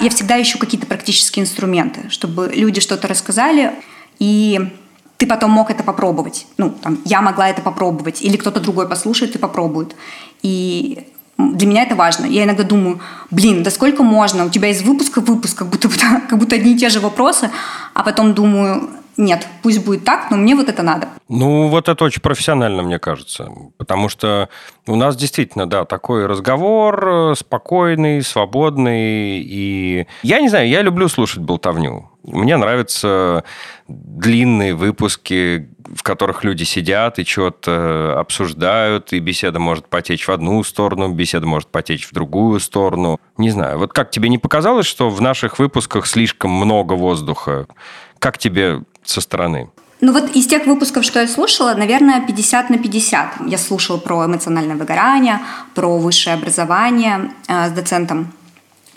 Я 0.01 0.09
всегда 0.09 0.41
ищу 0.41 0.59
какие-то 0.59 0.87
практические 0.87 1.43
инструменты, 1.43 2.09
чтобы 2.09 2.51
люди 2.55 2.81
что-то 2.81 3.09
рассказали, 3.09 3.73
и 4.19 4.71
ты 5.19 5.27
потом 5.27 5.51
мог 5.51 5.71
это 5.71 5.83
попробовать. 5.83 6.47
Ну, 6.57 6.71
там, 6.71 6.99
я 7.05 7.21
могла 7.21 7.51
это 7.51 7.61
попробовать, 7.61 8.23
или 8.23 8.37
кто-то 8.37 8.61
другой 8.61 8.89
послушает 8.89 9.35
и 9.35 9.39
попробует. 9.39 9.95
И 10.43 11.07
для 11.37 11.67
меня 11.67 11.83
это 11.83 11.97
важно. 11.97 12.25
Я 12.25 12.45
иногда 12.45 12.63
думаю, 12.63 13.01
блин, 13.31 13.65
да 13.65 13.71
сколько 13.71 14.03
можно? 14.03 14.45
У 14.45 14.51
тебя 14.51 14.69
из 14.71 14.81
выпуска 14.83 15.21
в 15.21 15.25
выпуск, 15.25 15.59
как 15.59 15.69
будто, 15.69 15.89
как 16.29 16.39
будто 16.39 16.57
одни 16.57 16.75
и 16.75 16.79
те 16.79 16.89
же 16.89 17.01
вопросы, 17.01 17.51
а 17.95 18.05
потом 18.05 18.33
думаю, 18.33 18.91
нет, 19.17 19.49
пусть 19.63 19.85
будет 19.85 20.05
так, 20.05 20.31
но 20.31 20.37
мне 20.37 20.55
вот 20.55 20.69
это 20.69 20.85
надо. 20.85 21.09
Ну, 21.29 21.67
вот 21.67 21.89
это 21.89 22.05
очень 22.05 22.23
профессионально, 22.23 22.83
мне 22.83 23.01
кажется. 23.01 23.51
Потому 23.77 24.09
что 24.09 24.49
у 24.87 24.95
нас 24.95 25.17
действительно, 25.17 25.67
да, 25.67 25.85
такой 25.85 26.27
разговор 26.27 27.09
э, 27.09 27.35
спокойный, 27.35 28.23
свободный. 28.23 29.41
И 29.41 30.07
я 30.23 30.41
не 30.41 30.49
знаю, 30.49 30.69
я 30.69 30.83
люблю 30.83 31.09
слушать 31.09 31.41
болтовню. 31.41 32.09
Мне 32.33 32.57
нравятся 32.57 33.45
длинные 33.89 34.75
выпуски, 34.75 35.69
в 35.85 36.03
которых 36.03 36.45
люди 36.45 36.65
сидят 36.65 37.19
и 37.19 37.25
что-то 37.25 38.19
обсуждают, 38.19 39.13
и 39.13 39.19
беседа 39.19 39.59
может 39.59 39.89
потечь 39.89 40.29
в 40.29 40.31
одну 40.31 40.63
сторону, 40.63 41.09
беседа 41.09 41.47
может 41.47 41.69
потечь 41.69 42.07
в 42.07 42.13
другую 42.13 42.61
сторону. 42.61 43.19
Не 43.37 43.51
знаю, 43.51 43.79
вот 43.79 43.93
как 43.93 44.11
тебе 44.11 44.29
не 44.29 44.39
показалось, 44.39 44.87
что 44.87 45.09
в 45.09 45.21
наших 45.21 45.59
выпусках 45.59 46.07
слишком 46.07 46.51
много 46.51 46.93
воздуха? 46.95 47.67
Как 48.19 48.39
тебе 48.39 48.83
со 49.05 49.21
стороны? 49.21 49.71
Ну 50.01 50.13
вот 50.13 50.31
из 50.37 50.47
тех 50.47 50.67
выпусков, 50.67 51.05
что 51.05 51.21
я 51.21 51.27
слушала, 51.27 51.75
наверное, 51.75 52.25
50 52.25 52.71
на 52.71 52.79
50. 52.79 53.49
Я 53.49 53.59
слушала 53.59 53.97
про 53.97 54.27
эмоциональное 54.27 54.77
выгорание, 54.77 55.41
про 55.75 55.99
высшее 55.99 56.35
образование 56.35 57.33
э, 57.49 57.69
с 57.69 57.73
доцентом 57.73 58.33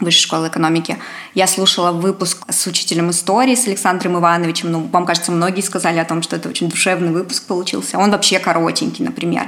Высшей 0.01 0.23
школы 0.23 0.47
экономики. 0.47 0.97
Я 1.35 1.47
слушала 1.47 1.91
выпуск 1.91 2.43
с 2.49 2.67
учителем 2.67 3.11
истории, 3.11 3.55
с 3.55 3.67
Александром 3.67 4.17
Ивановичем. 4.17 4.71
Ну, 4.71 4.89
вам 4.91 5.05
кажется, 5.05 5.31
многие 5.31 5.61
сказали 5.61 5.99
о 5.99 6.05
том, 6.05 6.23
что 6.23 6.35
это 6.35 6.49
очень 6.49 6.69
душевный 6.69 7.11
выпуск 7.11 7.45
получился. 7.45 7.97
Он 7.97 8.11
вообще 8.11 8.39
коротенький, 8.39 9.05
например. 9.05 9.45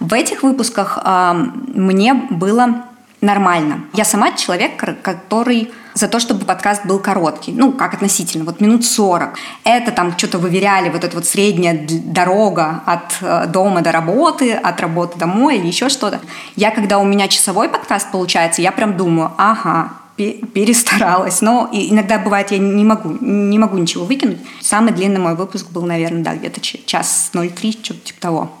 В 0.00 0.12
этих 0.12 0.42
выпусках 0.42 0.98
э, 1.02 1.32
мне 1.74 2.14
было 2.14 2.84
нормально. 3.22 3.84
Я 3.94 4.04
сама 4.04 4.32
человек, 4.32 4.76
который 5.02 5.72
за 5.94 6.08
то, 6.08 6.18
чтобы 6.20 6.44
подкаст 6.44 6.84
был 6.84 6.98
короткий. 6.98 7.52
Ну, 7.52 7.72
как 7.72 7.94
относительно, 7.94 8.44
вот 8.44 8.60
минут 8.60 8.84
40. 8.84 9.34
Это 9.64 9.92
там 9.92 10.18
что-то 10.18 10.38
выверяли, 10.38 10.90
вот 10.90 11.04
эта 11.04 11.14
вот 11.14 11.26
средняя 11.26 11.86
дорога 11.88 12.82
от 12.84 13.18
э, 13.20 13.46
дома 13.46 13.82
до 13.82 13.92
работы, 13.92 14.52
от 14.52 14.80
работы 14.80 15.18
домой 15.18 15.58
или 15.58 15.66
еще 15.66 15.88
что-то. 15.88 16.20
Я, 16.56 16.70
когда 16.70 16.98
у 16.98 17.04
меня 17.04 17.28
часовой 17.28 17.68
подкаст 17.68 18.10
получается, 18.10 18.62
я 18.62 18.72
прям 18.72 18.96
думаю, 18.96 19.32
ага, 19.36 19.92
перестаралась. 20.16 21.42
Но 21.42 21.68
иногда 21.72 22.18
бывает, 22.18 22.50
я 22.50 22.58
не 22.58 22.84
могу, 22.84 23.16
не 23.20 23.58
могу 23.58 23.78
ничего 23.78 24.04
выкинуть. 24.04 24.38
Самый 24.60 24.92
длинный 24.92 25.20
мой 25.20 25.36
выпуск 25.36 25.70
был, 25.70 25.82
наверное, 25.82 26.24
да, 26.24 26.34
где-то 26.34 26.60
час 26.60 27.30
03, 27.32 27.72
что-то 27.82 28.00
типа 28.00 28.20
того. 28.20 28.52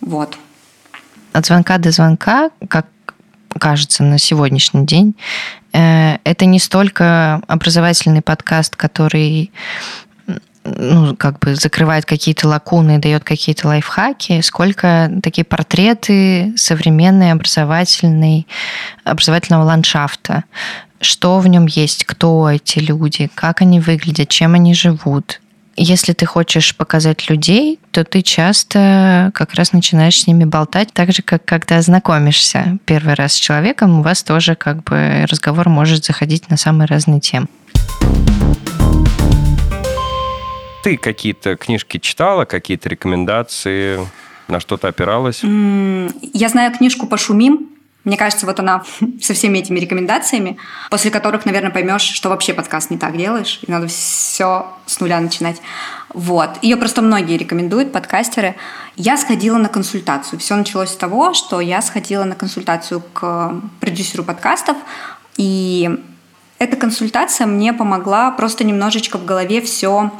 Вот. 0.00 0.36
От 1.32 1.46
звонка 1.46 1.78
до 1.78 1.90
звонка, 1.90 2.50
как 2.68 2.86
кажется, 3.58 4.02
на 4.02 4.18
сегодняшний 4.18 4.86
день, 4.86 5.14
э, 5.72 6.18
это 6.24 6.44
не 6.44 6.58
столько 6.58 7.40
образовательный 7.46 8.22
подкаст, 8.22 8.76
который 8.76 9.50
ну, 10.64 11.16
как 11.16 11.38
бы 11.38 11.54
закрывает 11.54 12.04
какие-то 12.04 12.48
лакуны 12.48 12.98
дает 12.98 13.24
какие-то 13.24 13.68
лайфхаки, 13.68 14.40
сколько 14.40 15.10
такие 15.22 15.44
портреты 15.44 16.52
современной 16.56 17.32
образовательной, 17.32 18.46
образовательного 19.04 19.64
ландшафта. 19.64 20.44
Что 21.00 21.38
в 21.38 21.46
нем 21.46 21.66
есть, 21.66 22.04
кто 22.04 22.50
эти 22.50 22.80
люди, 22.80 23.30
как 23.34 23.62
они 23.62 23.80
выглядят, 23.80 24.28
чем 24.28 24.54
они 24.54 24.74
живут, 24.74 25.40
если 25.78 26.12
ты 26.12 26.26
хочешь 26.26 26.76
показать 26.76 27.30
людей, 27.30 27.78
то 27.92 28.04
ты 28.04 28.22
часто 28.22 29.30
как 29.34 29.54
раз 29.54 29.72
начинаешь 29.72 30.20
с 30.20 30.26
ними 30.26 30.44
болтать, 30.44 30.92
так 30.92 31.12
же, 31.12 31.22
как 31.22 31.44
когда 31.44 31.80
знакомишься 31.80 32.78
первый 32.84 33.14
раз 33.14 33.34
с 33.34 33.36
человеком, 33.36 34.00
у 34.00 34.02
вас 34.02 34.22
тоже 34.22 34.56
как 34.56 34.82
бы 34.82 35.24
разговор 35.30 35.68
может 35.68 36.04
заходить 36.04 36.50
на 36.50 36.56
самые 36.56 36.86
разные 36.86 37.20
темы. 37.20 37.46
Ты 40.82 40.96
какие-то 40.96 41.56
книжки 41.56 41.98
читала, 41.98 42.44
какие-то 42.44 42.88
рекомендации, 42.88 44.00
на 44.48 44.60
что-то 44.60 44.88
опиралась? 44.88 45.42
Я 45.42 46.48
знаю 46.48 46.72
книжку 46.76 47.06
«Пошумим», 47.06 47.68
мне 48.08 48.16
кажется, 48.16 48.46
вот 48.46 48.58
она 48.58 48.82
со 49.22 49.34
всеми 49.34 49.58
этими 49.58 49.78
рекомендациями, 49.78 50.56
после 50.90 51.10
которых, 51.10 51.44
наверное, 51.44 51.70
поймешь, 51.70 52.02
что 52.02 52.30
вообще 52.30 52.54
подкаст 52.54 52.90
не 52.90 52.96
так 52.96 53.16
делаешь, 53.16 53.60
и 53.66 53.70
надо 53.70 53.86
все 53.86 54.66
с 54.86 54.98
нуля 55.00 55.20
начинать. 55.20 55.60
Вот. 56.08 56.50
Ее 56.62 56.76
просто 56.78 57.02
многие 57.02 57.36
рекомендуют, 57.36 57.92
подкастеры. 57.92 58.56
Я 58.96 59.18
сходила 59.18 59.58
на 59.58 59.68
консультацию. 59.68 60.38
Все 60.38 60.56
началось 60.56 60.88
с 60.88 60.96
того, 60.96 61.34
что 61.34 61.60
я 61.60 61.82
сходила 61.82 62.24
на 62.24 62.34
консультацию 62.34 63.02
к 63.12 63.54
продюсеру 63.80 64.24
подкастов, 64.24 64.76
и 65.36 65.90
эта 66.58 66.76
консультация 66.76 67.46
мне 67.46 67.72
помогла 67.72 68.30
просто 68.30 68.64
немножечко 68.64 69.18
в 69.18 69.24
голове 69.26 69.60
все 69.60 70.10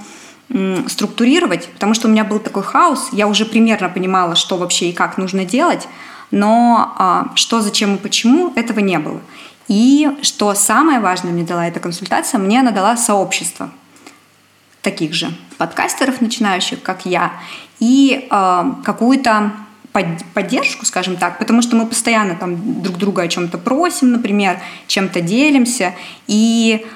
структурировать, 0.86 1.68
потому 1.68 1.94
что 1.94 2.08
у 2.08 2.10
меня 2.10 2.24
был 2.24 2.38
такой 2.38 2.62
хаос, 2.62 3.08
я 3.12 3.26
уже 3.26 3.44
примерно 3.44 3.88
понимала, 3.88 4.34
что 4.34 4.56
вообще 4.56 4.90
и 4.90 4.92
как 4.94 5.18
нужно 5.18 5.44
делать, 5.44 5.86
но 6.30 6.94
а, 6.98 7.32
что, 7.34 7.60
зачем 7.60 7.96
и 7.96 7.98
почему, 7.98 8.52
этого 8.54 8.80
не 8.80 8.98
было. 8.98 9.20
И 9.68 10.10
что 10.22 10.54
самое 10.54 11.00
важное 11.00 11.32
мне 11.32 11.44
дала 11.44 11.66
эта 11.66 11.80
консультация, 11.80 12.38
мне 12.38 12.60
она 12.60 12.70
дала 12.70 12.96
сообщество 12.96 13.70
таких 14.82 15.12
же 15.12 15.30
подкастеров 15.58 16.20
начинающих, 16.20 16.82
как 16.82 17.04
я, 17.04 17.32
и 17.80 18.26
э, 18.30 18.72
какую-то 18.84 19.52
поддержку, 20.34 20.86
скажем 20.86 21.16
так, 21.16 21.38
потому 21.38 21.62
что 21.62 21.76
мы 21.76 21.86
постоянно 21.86 22.36
там 22.36 22.82
друг 22.82 22.96
друга 22.98 23.22
о 23.22 23.28
чем-то 23.28 23.58
просим, 23.58 24.12
например, 24.12 24.60
чем-то 24.86 25.20
делимся, 25.20 25.94
и 26.26 26.86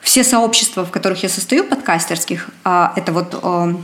Все 0.00 0.24
сообщества, 0.24 0.84
в 0.84 0.90
которых 0.90 1.22
я 1.22 1.28
состою, 1.28 1.64
подкастерских, 1.64 2.50
а, 2.64 2.92
это 2.96 3.12
вот 3.12 3.38
а, 3.40 3.74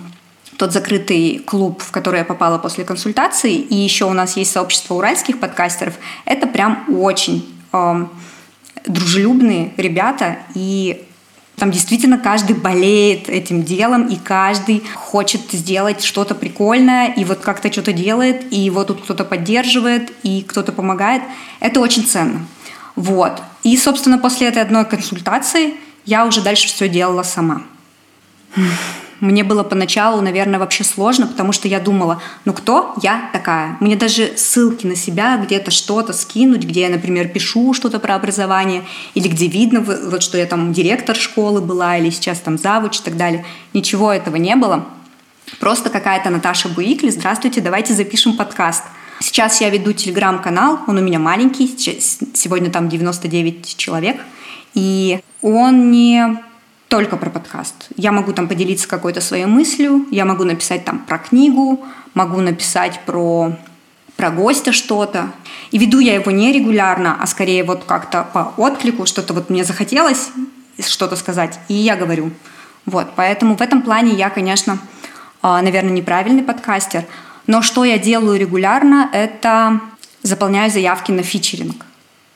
тот 0.59 0.73
закрытый 0.73 1.39
клуб, 1.39 1.81
в 1.83 1.91
который 1.93 2.19
я 2.19 2.25
попала 2.25 2.59
после 2.59 2.85
консультации, 2.85 3.55
и 3.55 3.77
еще 3.77 4.05
у 4.05 4.13
нас 4.13 4.37
есть 4.37 4.51
сообщество 4.53 4.95
уральских 4.95 5.39
подкастеров, 5.41 5.95
это 6.25 6.47
прям 6.47 6.85
очень 6.89 7.49
дружелюбные 8.85 9.73
ребята, 9.77 10.39
и 10.55 11.05
там 11.57 11.71
действительно 11.71 12.19
каждый 12.19 12.57
болеет 12.57 13.29
этим 13.29 13.63
делом, 13.63 14.09
и 14.09 14.17
каждый 14.17 14.83
хочет 14.95 15.41
сделать 15.53 16.03
что-то 16.03 16.35
прикольное, 16.35 17.13
и 17.13 17.25
вот 17.25 17.39
как-то 17.39 17.71
что-то 17.73 17.93
делает, 17.93 18.53
и 18.53 18.59
его 18.59 18.85
тут 18.85 19.03
кто-то 19.03 19.25
поддерживает, 19.25 20.13
и 20.23 20.43
кто-то 20.43 20.73
помогает. 20.73 21.23
Это 21.61 21.81
очень 21.81 22.05
ценно. 22.05 22.47
Вот. 22.97 23.41
И, 23.63 23.77
собственно, 23.77 24.19
после 24.19 24.49
этой 24.49 24.63
одной 24.63 24.85
консультации 24.85 25.75
я 26.05 26.27
уже 26.27 26.43
дальше 26.43 26.69
все 26.69 26.89
делала 26.89 27.23
сама. 27.23 27.63
Мне 29.21 29.43
было 29.43 29.65
поначалу, 29.65 30.21
наверное, 30.21 30.61
вообще 30.61 30.85
сложно, 30.85 31.27
потому 31.27 31.53
что 31.53 31.67
я 31.67 31.81
думала, 31.81 32.23
ну 32.45 32.53
кто 32.53 32.95
я 33.03 33.29
такая? 33.33 33.77
Мне 33.81 33.97
даже 33.97 34.37
ссылки 34.37 34.87
на 34.87 34.95
себя 34.95 35.37
где-то 35.39 35.73
что-то 35.73 36.13
скинуть, 36.13 36.65
где 36.65 36.83
я, 36.83 36.89
например, 36.89 37.29
пишу 37.29 37.75
что-то 37.75 37.99
про 37.99 38.15
образование, 38.15 38.85
или 39.15 39.27
где 39.27 39.49
видно, 39.49 39.81
вот 39.81 40.23
что 40.23 40.39
я 40.39 40.47
там 40.47 40.73
директор 40.73 41.17
школы 41.17 41.61
была, 41.61 41.97
или 41.97 42.11
сейчас 42.11 42.39
там 42.39 42.59
завуч 42.59 43.01
и 43.01 43.03
так 43.03 43.17
далее. 43.17 43.45
Ничего 43.75 44.13
этого 44.13 44.37
не 44.37 44.55
было. 44.55 44.87
Просто 45.59 45.91
какая-то 45.91 46.31
Наташа 46.31 46.69
Буикли, 46.69 47.11
здравствуйте, 47.11 47.61
давайте 47.61 47.95
запишем 47.95 48.37
подкаст. 48.37 48.85
Сейчас 49.21 49.61
я 49.61 49.71
веду 49.71 49.93
телеграм-канал, 49.93 50.79
он 50.87 50.99
у 50.99 51.01
меня 51.01 51.19
маленький, 51.19 51.67
сегодня 51.77 52.71
там 52.71 52.89
99 52.89 53.77
человек, 53.77 54.21
и 54.75 55.19
он 55.43 55.91
не 55.91 56.39
только 56.89 57.17
про 57.17 57.31
подкаст. 57.31 57.75
Я 57.97 58.13
могу 58.13 58.33
там 58.33 58.49
поделиться 58.49 58.89
какой-то 58.89 59.21
своей 59.21 59.45
мыслью, 59.45 60.07
я 60.11 60.25
могу 60.25 60.45
написать 60.45 60.85
там 60.85 60.99
про 61.01 61.19
книгу, 61.19 61.85
могу 62.15 62.41
написать 62.41 63.01
про, 63.05 63.53
про 64.17 64.31
гостя 64.31 64.73
что-то. 64.73 65.31
И 65.71 65.79
веду 65.79 65.99
я 66.01 66.15
его 66.15 66.31
не 66.31 66.53
регулярно, 66.53 67.17
а 67.21 67.27
скорее 67.27 67.63
вот 67.63 67.85
как-то 67.85 68.27
по 68.33 68.55
отклику, 68.57 69.07
что-то 69.07 69.35
вот 69.35 69.51
мне 69.51 69.65
захотелось 69.65 70.31
что-то 70.81 71.17
сказать, 71.17 71.59
и 71.69 71.75
я 71.75 71.97
говорю. 71.97 72.31
Вот, 72.87 73.09
поэтому 73.17 73.57
в 73.57 73.61
этом 73.61 73.83
плане 73.83 74.15
я, 74.15 74.31
конечно, 74.31 74.79
а, 75.43 75.61
наверное, 75.61 75.93
неправильный 75.93 76.43
подкастер. 76.43 77.05
Но 77.47 77.63
что 77.63 77.85
я 77.85 77.99
делаю 77.99 78.39
регулярно, 78.39 79.11
это 79.13 79.81
заполняю 80.23 80.71
заявки 80.71 81.13
на 81.13 81.23
фичеринг. 81.23 81.85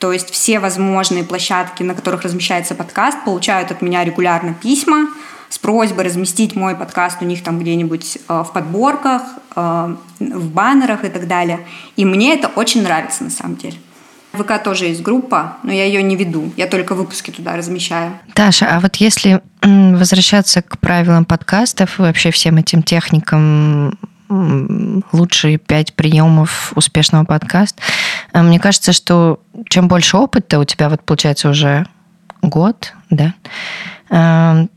То 0.03 0.11
есть 0.11 0.31
все 0.31 0.59
возможные 0.59 1.23
площадки, 1.23 1.85
на 1.85 1.95
которых 1.95 2.23
размещается 2.23 2.75
подкаст, 2.75 3.25
получают 3.25 3.71
от 3.71 3.83
меня 3.83 4.03
регулярно 4.03 4.53
письма 4.53 5.07
с 5.49 5.59
просьбой 5.59 6.07
разместить 6.07 6.57
мой 6.57 6.75
подкаст 6.75 7.19
у 7.21 7.25
них 7.25 7.45
там 7.45 7.61
где-нибудь 7.61 8.19
э, 8.29 8.43
в 8.43 8.53
подборках, 8.53 9.23
э, 9.55 9.95
в 10.19 10.51
баннерах 10.51 11.05
и 11.05 11.09
так 11.09 11.29
далее. 11.29 11.61
И 11.95 12.05
мне 12.05 12.35
это 12.35 12.49
очень 12.49 12.83
нравится 12.83 13.23
на 13.23 13.31
самом 13.31 13.55
деле. 13.55 13.77
ВК 14.33 14.61
тоже 14.65 14.87
есть 14.87 15.03
группа, 15.03 15.59
но 15.63 15.71
я 15.71 15.85
ее 15.85 16.03
не 16.03 16.17
веду. 16.17 16.51
Я 16.57 16.67
только 16.67 16.97
выпуски 16.97 17.31
туда 17.31 17.55
размещаю. 17.55 18.19
Таша, 18.35 18.75
а 18.75 18.81
вот 18.81 18.97
если 18.97 19.41
возвращаться 19.63 20.63
к 20.63 20.81
правилам 20.81 21.25
подкастов 21.25 22.01
и 22.01 22.03
вообще 22.03 22.33
всем 22.33 22.57
этим 22.57 22.83
техникам 22.83 23.97
лучшие 25.13 25.59
пять 25.59 25.95
приемов 25.95 26.73
успешного 26.75 27.25
подкаста. 27.25 27.83
Э, 28.33 28.43
мне 28.43 28.59
кажется, 28.59 28.93
что 28.93 29.41
чем 29.69 29.89
больше 29.89 30.17
опыта 30.17 30.59
у 30.59 30.65
тебя, 30.65 30.89
вот 30.89 31.03
получается 31.03 31.49
уже 31.49 31.87
год, 32.43 32.95
да, 33.11 33.35
эм, 34.11 34.71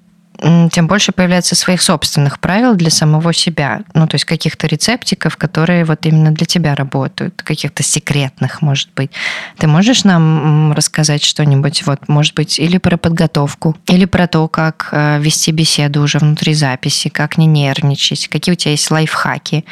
тем 0.71 0.87
больше 0.87 1.11
появляется 1.11 1.55
своих 1.55 1.81
собственных 1.81 2.39
правил 2.39 2.75
для 2.75 2.89
самого 2.89 3.33
себя. 3.33 3.81
Ну, 3.93 4.07
то 4.07 4.15
есть 4.15 4.25
каких-то 4.25 4.67
рецептиков, 4.67 5.37
которые 5.37 5.85
вот 5.85 6.05
именно 6.05 6.31
для 6.31 6.45
тебя 6.45 6.75
работают, 6.75 7.41
каких-то 7.41 7.83
секретных, 7.83 8.61
может 8.61 8.89
быть. 8.95 9.11
Ты 9.57 9.67
можешь 9.67 10.03
нам 10.03 10.73
рассказать 10.73 11.23
что-нибудь, 11.23 11.85
вот, 11.85 12.07
может 12.07 12.33
быть, 12.35 12.59
или 12.59 12.77
про 12.77 12.97
подготовку, 12.97 13.75
или 13.87 14.05
про 14.05 14.27
то, 14.27 14.47
как 14.47 14.89
э, 14.91 15.19
вести 15.19 15.51
беседу 15.51 16.01
уже 16.01 16.19
внутри 16.19 16.53
записи, 16.53 17.09
как 17.09 17.37
не 17.37 17.45
нервничать, 17.45 18.27
какие 18.27 18.53
у 18.53 18.55
тебя 18.55 18.71
есть 18.71 18.91
лайфхаки, 18.91 19.65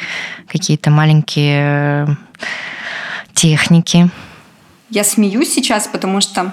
какие-то 0.48 0.90
маленькие 0.90 2.06
э, 2.06 2.06
техники? 3.34 4.10
Я 4.90 5.04
смеюсь 5.04 5.52
сейчас, 5.52 5.88
потому 5.88 6.20
что 6.20 6.52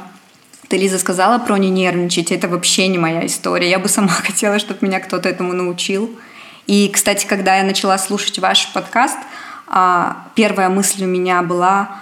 ты, 0.72 0.78
Лиза, 0.78 1.00
сказала 1.00 1.38
про 1.38 1.58
не 1.58 1.70
нервничать. 1.70 2.32
Это 2.32 2.48
вообще 2.48 2.88
не 2.88 2.98
моя 2.98 3.26
история. 3.26 3.70
Я 3.70 3.78
бы 3.78 3.90
сама 3.90 4.08
хотела, 4.28 4.58
чтобы 4.58 4.88
меня 4.88 5.02
кто-то 5.02 5.28
этому 5.28 5.52
научил. 5.52 6.10
И, 6.66 6.90
кстати, 6.94 7.26
когда 7.26 7.58
я 7.58 7.64
начала 7.64 7.98
слушать 7.98 8.40
ваш 8.40 8.72
подкаст, 8.72 9.18
а, 9.68 10.28
первая 10.34 10.70
мысль 10.70 11.04
у 11.04 11.08
меня 11.08 11.42
была, 11.42 12.00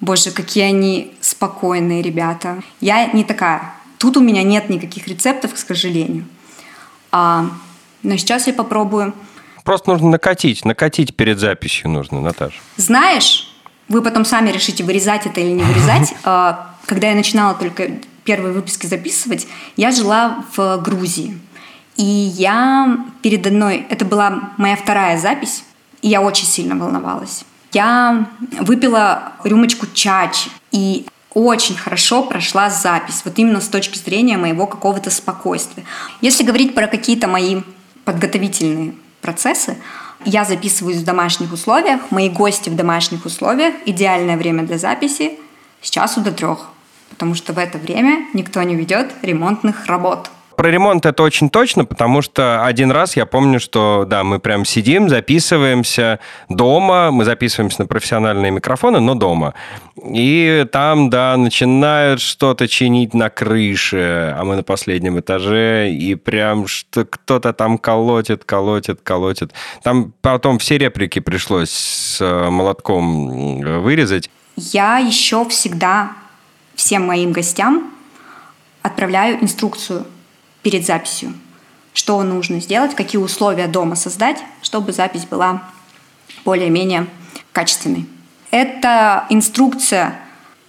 боже, 0.00 0.32
какие 0.32 0.64
они 0.64 1.14
спокойные 1.20 2.02
ребята. 2.02 2.60
Я 2.80 3.06
не 3.06 3.22
такая. 3.22 3.72
Тут 3.98 4.16
у 4.16 4.20
меня 4.20 4.42
нет 4.42 4.68
никаких 4.68 5.06
рецептов, 5.06 5.54
к 5.54 5.56
сожалению. 5.56 6.24
А, 7.12 7.46
но 8.02 8.16
сейчас 8.16 8.48
я 8.48 8.52
попробую. 8.52 9.14
Просто 9.62 9.90
нужно 9.90 10.08
накатить. 10.08 10.64
Накатить 10.64 11.14
перед 11.14 11.38
записью 11.38 11.90
нужно, 11.90 12.20
Наташа. 12.20 12.58
Знаешь, 12.76 13.47
вы 13.88 14.02
потом 14.02 14.24
сами 14.24 14.50
решите, 14.50 14.84
вырезать 14.84 15.26
это 15.26 15.40
или 15.40 15.50
не 15.50 15.62
вырезать. 15.62 16.14
А, 16.24 16.74
когда 16.86 17.08
я 17.08 17.14
начинала 17.14 17.54
только 17.54 17.90
первые 18.24 18.52
выпуски 18.52 18.86
записывать, 18.86 19.46
я 19.76 19.90
жила 19.90 20.44
в 20.56 20.78
Грузии. 20.82 21.38
И 21.96 22.04
я 22.04 23.04
перед 23.22 23.46
одной... 23.46 23.86
Это 23.88 24.04
была 24.04 24.52
моя 24.56 24.76
вторая 24.76 25.18
запись, 25.18 25.64
и 26.02 26.08
я 26.08 26.20
очень 26.20 26.46
сильно 26.46 26.76
волновалась. 26.76 27.44
Я 27.72 28.28
выпила 28.60 29.32
рюмочку 29.44 29.86
чачи, 29.92 30.50
и 30.70 31.06
очень 31.34 31.76
хорошо 31.76 32.22
прошла 32.22 32.70
запись, 32.70 33.22
вот 33.24 33.38
именно 33.38 33.60
с 33.60 33.68
точки 33.68 33.98
зрения 33.98 34.36
моего 34.36 34.66
какого-то 34.66 35.10
спокойствия. 35.10 35.84
Если 36.20 36.42
говорить 36.42 36.74
про 36.74 36.86
какие-то 36.86 37.28
мои 37.28 37.62
подготовительные 38.04 38.94
процессы, 39.20 39.76
я 40.28 40.44
записываюсь 40.44 40.98
в 40.98 41.04
домашних 41.04 41.52
условиях, 41.52 42.10
мои 42.10 42.28
гости 42.28 42.70
в 42.70 42.76
домашних 42.76 43.24
условиях, 43.26 43.74
идеальное 43.86 44.36
время 44.36 44.64
для 44.64 44.78
записи 44.78 45.38
с 45.80 45.90
часу 45.90 46.20
до 46.20 46.32
трех 46.32 46.68
потому 47.08 47.34
что 47.34 47.52
в 47.52 47.58
это 47.58 47.78
время 47.78 48.26
никто 48.34 48.62
не 48.62 48.76
ведет 48.76 49.12
ремонтных 49.22 49.86
работ. 49.86 50.30
Про 50.58 50.72
ремонт 50.72 51.06
это 51.06 51.22
очень 51.22 51.50
точно, 51.50 51.84
потому 51.84 52.20
что 52.20 52.64
один 52.64 52.90
раз 52.90 53.14
я 53.14 53.26
помню, 53.26 53.60
что 53.60 54.04
да, 54.04 54.24
мы 54.24 54.40
прям 54.40 54.64
сидим, 54.64 55.08
записываемся 55.08 56.18
дома, 56.48 57.12
мы 57.12 57.24
записываемся 57.24 57.82
на 57.82 57.86
профессиональные 57.86 58.50
микрофоны, 58.50 58.98
но 58.98 59.14
дома. 59.14 59.54
И 60.04 60.66
там, 60.72 61.10
да, 61.10 61.36
начинают 61.36 62.20
что-то 62.20 62.66
чинить 62.66 63.14
на 63.14 63.30
крыше, 63.30 64.34
а 64.36 64.42
мы 64.42 64.56
на 64.56 64.64
последнем 64.64 65.20
этаже, 65.20 65.92
и 65.92 66.16
прям 66.16 66.66
что 66.66 67.04
кто-то 67.04 67.52
там 67.52 67.78
колотит, 67.78 68.42
колотит, 68.42 69.00
колотит. 69.00 69.52
Там 69.84 70.12
потом 70.22 70.58
все 70.58 70.76
реплики 70.76 71.20
пришлось 71.20 71.70
с 71.70 72.20
э, 72.20 72.50
молотком 72.50 73.60
вырезать. 73.80 74.28
Я 74.56 74.98
еще 74.98 75.48
всегда 75.48 76.14
всем 76.74 77.06
моим 77.06 77.30
гостям 77.30 77.92
отправляю 78.82 79.40
инструкцию 79.40 80.04
перед 80.68 80.84
записью, 80.84 81.32
что 81.94 82.22
нужно 82.22 82.60
сделать, 82.60 82.94
какие 82.94 83.18
условия 83.18 83.68
дома 83.68 83.96
создать, 83.96 84.36
чтобы 84.60 84.92
запись 84.92 85.24
была 85.24 85.62
более-менее 86.44 87.06
качественной. 87.52 88.04
Эта 88.50 89.24
инструкция 89.30 90.20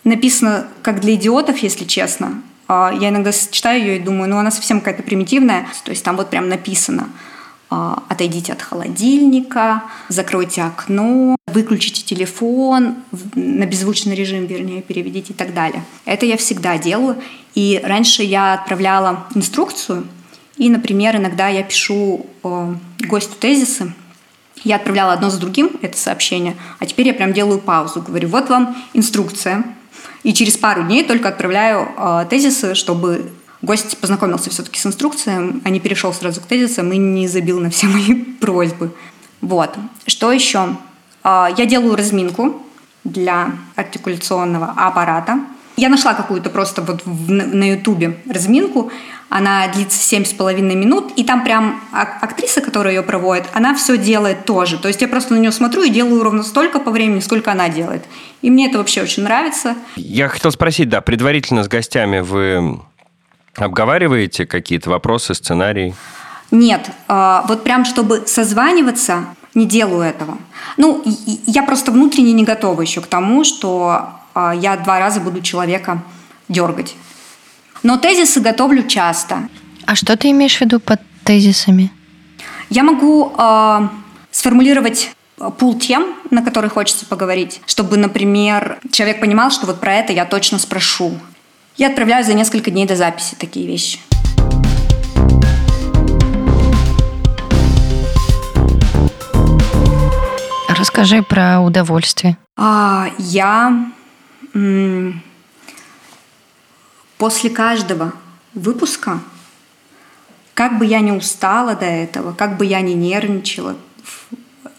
написана 0.06 0.68
как 0.84 1.02
для 1.02 1.16
идиотов, 1.16 1.58
если 1.58 1.84
честно. 1.84 2.42
А, 2.70 2.94
я 2.98 3.10
иногда 3.10 3.34
читаю 3.34 3.82
ее 3.82 3.98
и 3.98 4.00
думаю, 4.00 4.30
ну 4.30 4.38
она 4.38 4.52
совсем 4.52 4.80
какая-то 4.80 5.04
примитивная. 5.04 5.68
То 5.84 5.92
есть 5.92 6.02
там 6.02 6.16
вот 6.16 6.30
прям 6.30 6.48
написано– 6.48 7.10
а, 7.72 8.02
отойдите 8.10 8.52
от 8.52 8.64
холодильника, 8.64 9.84
закройте 10.08 10.64
окно, 10.64 11.36
выключите 11.46 12.04
телефон 12.04 12.96
на 13.36 13.66
беззвучный 13.68 14.16
режим, 14.16 14.48
вернее, 14.48 14.82
переведите 14.82 15.34
и 15.34 15.36
так 15.36 15.54
далее. 15.54 15.84
Это 16.06 16.26
я 16.26 16.36
всегда 16.38 16.80
делаю. 16.80 17.18
И 17.60 17.82
раньше 17.84 18.24
я 18.24 18.54
отправляла 18.54 19.28
инструкцию, 19.36 20.08
и, 20.56 20.69
например, 20.69 21.17
иногда 21.17 21.50
я 21.50 21.62
пишу 21.62 22.26
э, 22.41 22.76
гостю 23.00 23.36
тезисы, 23.38 23.93
я 24.63 24.78
отправляла 24.78 25.12
одно 25.12 25.30
за 25.30 25.41
другим 25.41 25.72
это 25.82 25.98
сообщение, 25.98 26.56
а 26.80 26.86
теперь 26.86 27.08
я 27.08 27.13
прям 27.13 27.34
делаю 27.34 27.60
паузу, 27.60 28.02
говорю, 28.02 28.30
вот 28.30 28.48
вам 28.48 28.78
инструкция, 28.93 29.65
и 30.24 30.34
через 30.34 30.56
пару 30.56 30.84
дней 30.84 31.04
только 31.04 31.28
отправляю 31.28 31.89
э, 31.98 32.28
тезисы, 32.30 32.76
чтобы 32.76 33.30
Гость 33.62 33.98
познакомился 33.98 34.50
все-таки 34.50 34.80
с 34.80 34.86
инструкцией, 34.86 35.62
а 35.65 35.69
не 35.69 35.82
перешел 35.82 36.13
сразу 36.13 36.39
к 36.39 36.45
тезисам 36.45 36.93
и 36.93 36.98
не 36.98 37.28
забил 37.28 37.60
на 37.60 37.69
все 37.69 37.88
мои 37.95 38.13
просьбы. 38.39 38.93
Вот. 39.41 39.76
Что 40.08 40.32
еще? 40.32 40.78
А, 41.24 41.50
я 41.58 41.65
делаю 41.65 41.98
разминку 41.98 42.65
для 43.04 43.52
артикуляционного 43.76 44.74
аппарата. 44.78 45.39
Я 45.80 45.88
нашла 45.88 46.13
какую-то 46.13 46.50
просто 46.50 46.82
вот 46.82 47.04
в, 47.06 47.32
на 47.32 47.72
Ютубе 47.72 48.18
разминку, 48.30 48.92
она 49.30 49.65
длится 49.70 49.98
семь 49.98 50.26
с 50.26 50.34
половиной 50.34 50.76
минут, 50.76 51.13
и 51.15 51.24
там 51.24 51.46
прям 51.46 51.82
актриса, 51.94 52.60
которая 52.60 52.96
ее 52.96 53.02
проводит, 53.02 53.46
она 53.54 53.74
все 53.76 53.98
делает 53.98 54.44
тоже. 54.44 54.78
То 54.78 54.89
есть 54.89 55.02
я 55.02 55.08
просто 55.08 55.34
на 55.36 55.38
нее 55.38 55.54
смотрю 55.54 55.84
и 55.84 55.89
делаю 55.89 56.22
ровно 56.22 56.44
столько 56.44 56.80
по 56.80 56.92
времени, 56.92 57.22
сколько 57.22 57.54
она 57.54 57.70
делает. 57.70 58.04
И 58.42 58.50
мне 58.50 58.68
это 58.68 58.78
вообще 58.78 59.04
очень 59.04 59.24
нравится. 59.24 59.76
Я 59.96 60.28
хотел 60.28 60.52
спросить, 60.52 60.89
да, 60.89 61.00
предварительно 61.00 61.63
с 61.63 61.70
гостями 61.70 62.20
вы 62.20 62.82
обговариваете 63.56 64.46
какие-то 64.46 64.89
вопросы, 64.89 65.34
сценарии? 65.34 65.96
Нет, 66.52 66.89
а, 67.08 67.46
вот 67.48 67.63
прям 67.63 67.86
чтобы 67.86 68.24
созваниваться, 68.26 69.28
не 69.54 69.65
делаю 69.65 70.02
этого. 70.02 70.38
Ну, 70.76 71.04
я 71.46 71.63
просто 71.63 71.94
внутренне 71.94 72.34
не 72.34 72.44
готова 72.44 72.82
еще 72.82 73.00
к 73.00 73.08
тому, 73.08 73.46
что 73.46 74.18
я 74.36 74.78
два 74.78 75.00
раза 75.00 75.20
буду 75.20 75.42
человека 75.42 76.02
дергать. 76.48 76.96
Но 77.84 77.98
тезисы 77.98 78.42
готовлю 78.42 78.84
часто. 78.84 79.48
А 79.86 79.96
что 79.96 80.18
ты 80.18 80.32
имеешь 80.32 80.58
в 80.58 80.62
виду 80.62 80.80
под 80.80 81.00
тезисами? 81.24 81.92
Я 82.70 82.84
могу 82.84 83.34
э, 83.38 83.88
сформулировать 84.32 85.12
пул 85.58 85.80
тем, 85.80 86.15
на 86.30 86.44
которые 86.44 86.70
хочется 86.70 87.06
поговорить, 87.06 87.62
чтобы, 87.65 87.98
например, 87.98 88.80
человек 88.92 89.22
понимал, 89.22 89.52
что 89.52 89.65
вот 89.65 89.80
про 89.80 89.96
это 89.96 90.13
я 90.13 90.26
точно 90.26 90.60
спрошу. 90.60 91.18
Я 91.78 91.88
отправляю 91.88 92.26
за 92.26 92.34
несколько 92.34 92.72
дней 92.72 92.86
до 92.86 92.96
записи 92.96 93.36
такие 93.39 93.65
вещи. 93.65 94.00
Расскажи 100.68 101.24
про 101.24 101.62
удовольствие. 101.62 102.38
А, 102.58 103.08
я 103.18 103.92
после 107.18 107.50
каждого 107.50 108.14
выпуска, 108.54 109.20
как 110.54 110.78
бы 110.78 110.86
я 110.86 111.00
ни 111.00 111.12
устала 111.12 111.76
до 111.76 111.86
этого, 111.86 112.34
как 112.34 112.58
бы 112.58 112.66
я 112.66 112.82
ни 112.82 112.94
нервничала, 112.94 113.78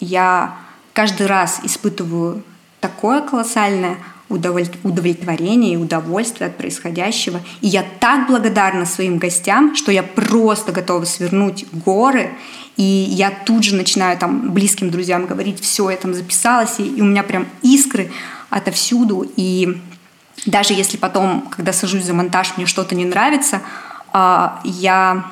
я 0.01 0.57
каждый 0.93 1.27
раз 1.27 1.61
испытываю 1.63 2.43
такое 2.81 3.21
колоссальное 3.21 3.99
удовлетворение 4.31 5.75
и 5.75 5.77
удовольствие 5.77 6.49
от 6.49 6.57
происходящего. 6.57 7.41
И 7.61 7.67
я 7.67 7.85
так 7.99 8.29
благодарна 8.29 8.87
своим 8.87 9.19
гостям, 9.19 9.75
что 9.75 9.91
я 9.91 10.03
просто 10.05 10.71
готова 10.71 11.05
свернуть 11.05 11.67
горы, 11.73 12.31
и 12.77 12.83
я 12.83 13.31
тут 13.31 13.65
же 13.65 13.75
начинаю 13.75 14.17
там 14.17 14.53
близким 14.53 14.91
друзьям 14.91 15.27
говорить, 15.27 15.61
все, 15.61 15.91
я 15.91 15.97
там 15.97 16.15
записалась, 16.15 16.79
и, 16.79 16.87
и 16.87 17.03
у 17.03 17.05
меня 17.05 17.25
прям 17.25 17.47
искры 17.63 18.11
отовсюду, 18.51 19.31
и 19.37 19.81
даже 20.47 20.75
если 20.75 20.97
потом, 20.97 21.43
когда 21.51 21.73
сажусь 21.73 22.05
за 22.05 22.15
монтаж, 22.15 22.57
мне 22.57 22.67
что-то 22.67 22.95
не 22.95 23.05
нравится, 23.05 23.61
а, 24.13 24.61
я 24.65 25.25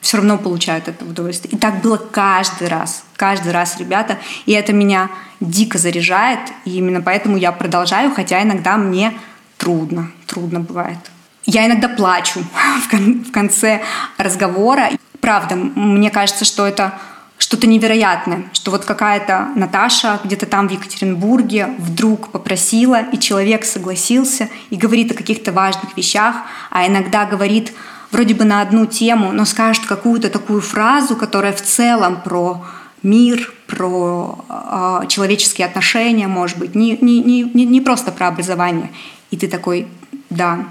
все 0.00 0.18
равно 0.18 0.38
получаю 0.38 0.78
от 0.78 0.88
этого 0.88 1.10
удовольствие. 1.10 1.54
И 1.54 1.58
так 1.58 1.80
было 1.80 1.96
каждый 1.96 2.68
раз, 2.68 3.04
каждый 3.16 3.52
раз, 3.52 3.78
ребята. 3.78 4.18
И 4.44 4.52
это 4.52 4.72
меня 4.72 5.10
дико 5.40 5.78
заряжает, 5.78 6.40
и 6.64 6.76
именно 6.78 7.00
поэтому 7.00 7.36
я 7.36 7.52
продолжаю, 7.52 8.12
хотя 8.14 8.42
иногда 8.42 8.76
мне 8.76 9.12
трудно, 9.56 10.10
трудно 10.26 10.60
бывает. 10.60 10.98
Я 11.44 11.66
иногда 11.66 11.88
плачу 11.88 12.40
в 12.88 13.30
конце 13.32 13.82
разговора. 14.18 14.90
Правда, 15.20 15.56
мне 15.56 16.10
кажется, 16.10 16.44
что 16.44 16.66
это 16.66 16.98
что-то 17.46 17.68
невероятное, 17.68 18.50
что 18.54 18.72
вот 18.72 18.84
какая-то 18.84 19.50
Наташа 19.54 20.18
где-то 20.24 20.46
там 20.46 20.66
в 20.68 20.72
Екатеринбурге 20.72 21.76
вдруг 21.78 22.32
попросила, 22.32 23.02
и 23.02 23.20
человек 23.20 23.64
согласился 23.64 24.48
и 24.70 24.76
говорит 24.76 25.12
о 25.12 25.14
каких-то 25.14 25.52
важных 25.52 25.96
вещах, 25.96 26.34
а 26.72 26.88
иногда 26.88 27.24
говорит 27.24 27.72
вроде 28.10 28.34
бы 28.34 28.44
на 28.44 28.62
одну 28.62 28.84
тему, 28.86 29.30
но 29.30 29.44
скажет 29.44 29.86
какую-то 29.86 30.28
такую 30.28 30.60
фразу, 30.60 31.14
которая 31.14 31.52
в 31.52 31.62
целом 31.62 32.20
про 32.20 32.64
мир, 33.04 33.52
про 33.68 34.44
э, 34.48 35.06
человеческие 35.06 35.68
отношения, 35.68 36.26
может 36.26 36.58
быть, 36.58 36.74
не, 36.74 36.98
не, 37.00 37.22
не, 37.22 37.64
не 37.64 37.80
просто 37.80 38.10
про 38.10 38.26
образование. 38.26 38.90
И 39.30 39.36
ты 39.36 39.46
такой, 39.46 39.86
да, 40.30 40.64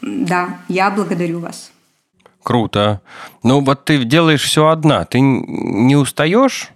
да, 0.00 0.58
я 0.68 0.92
благодарю 0.92 1.40
вас. 1.40 1.72
Круто. 2.42 3.00
Ну 3.42 3.60
вот 3.60 3.84
ты 3.84 4.04
делаешь 4.04 4.42
все 4.42 4.68
одна. 4.68 5.04
Ты 5.04 5.20
не 5.20 5.96
устаешь 5.96 6.70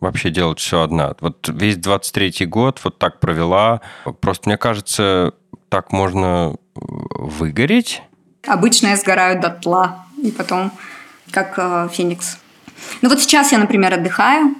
вообще 0.00 0.30
делать 0.30 0.58
все 0.58 0.82
одна? 0.82 1.14
Вот 1.20 1.48
весь 1.48 1.76
23-й 1.76 2.46
год 2.46 2.80
вот 2.84 2.98
так 2.98 3.20
провела. 3.20 3.80
Просто 4.20 4.48
мне 4.48 4.56
кажется, 4.56 5.32
так 5.68 5.92
можно 5.92 6.56
выгореть. 6.74 8.02
Обычно 8.46 8.88
я 8.88 8.96
сгораю 8.96 9.40
дотла, 9.40 10.06
и 10.22 10.30
потом 10.30 10.72
как 11.30 11.54
э, 11.58 11.88
феникс. 11.92 12.38
Ну 13.02 13.08
вот 13.08 13.20
сейчас 13.20 13.52
я, 13.52 13.58
например, 13.58 13.94
отдыхаю. 13.94 14.54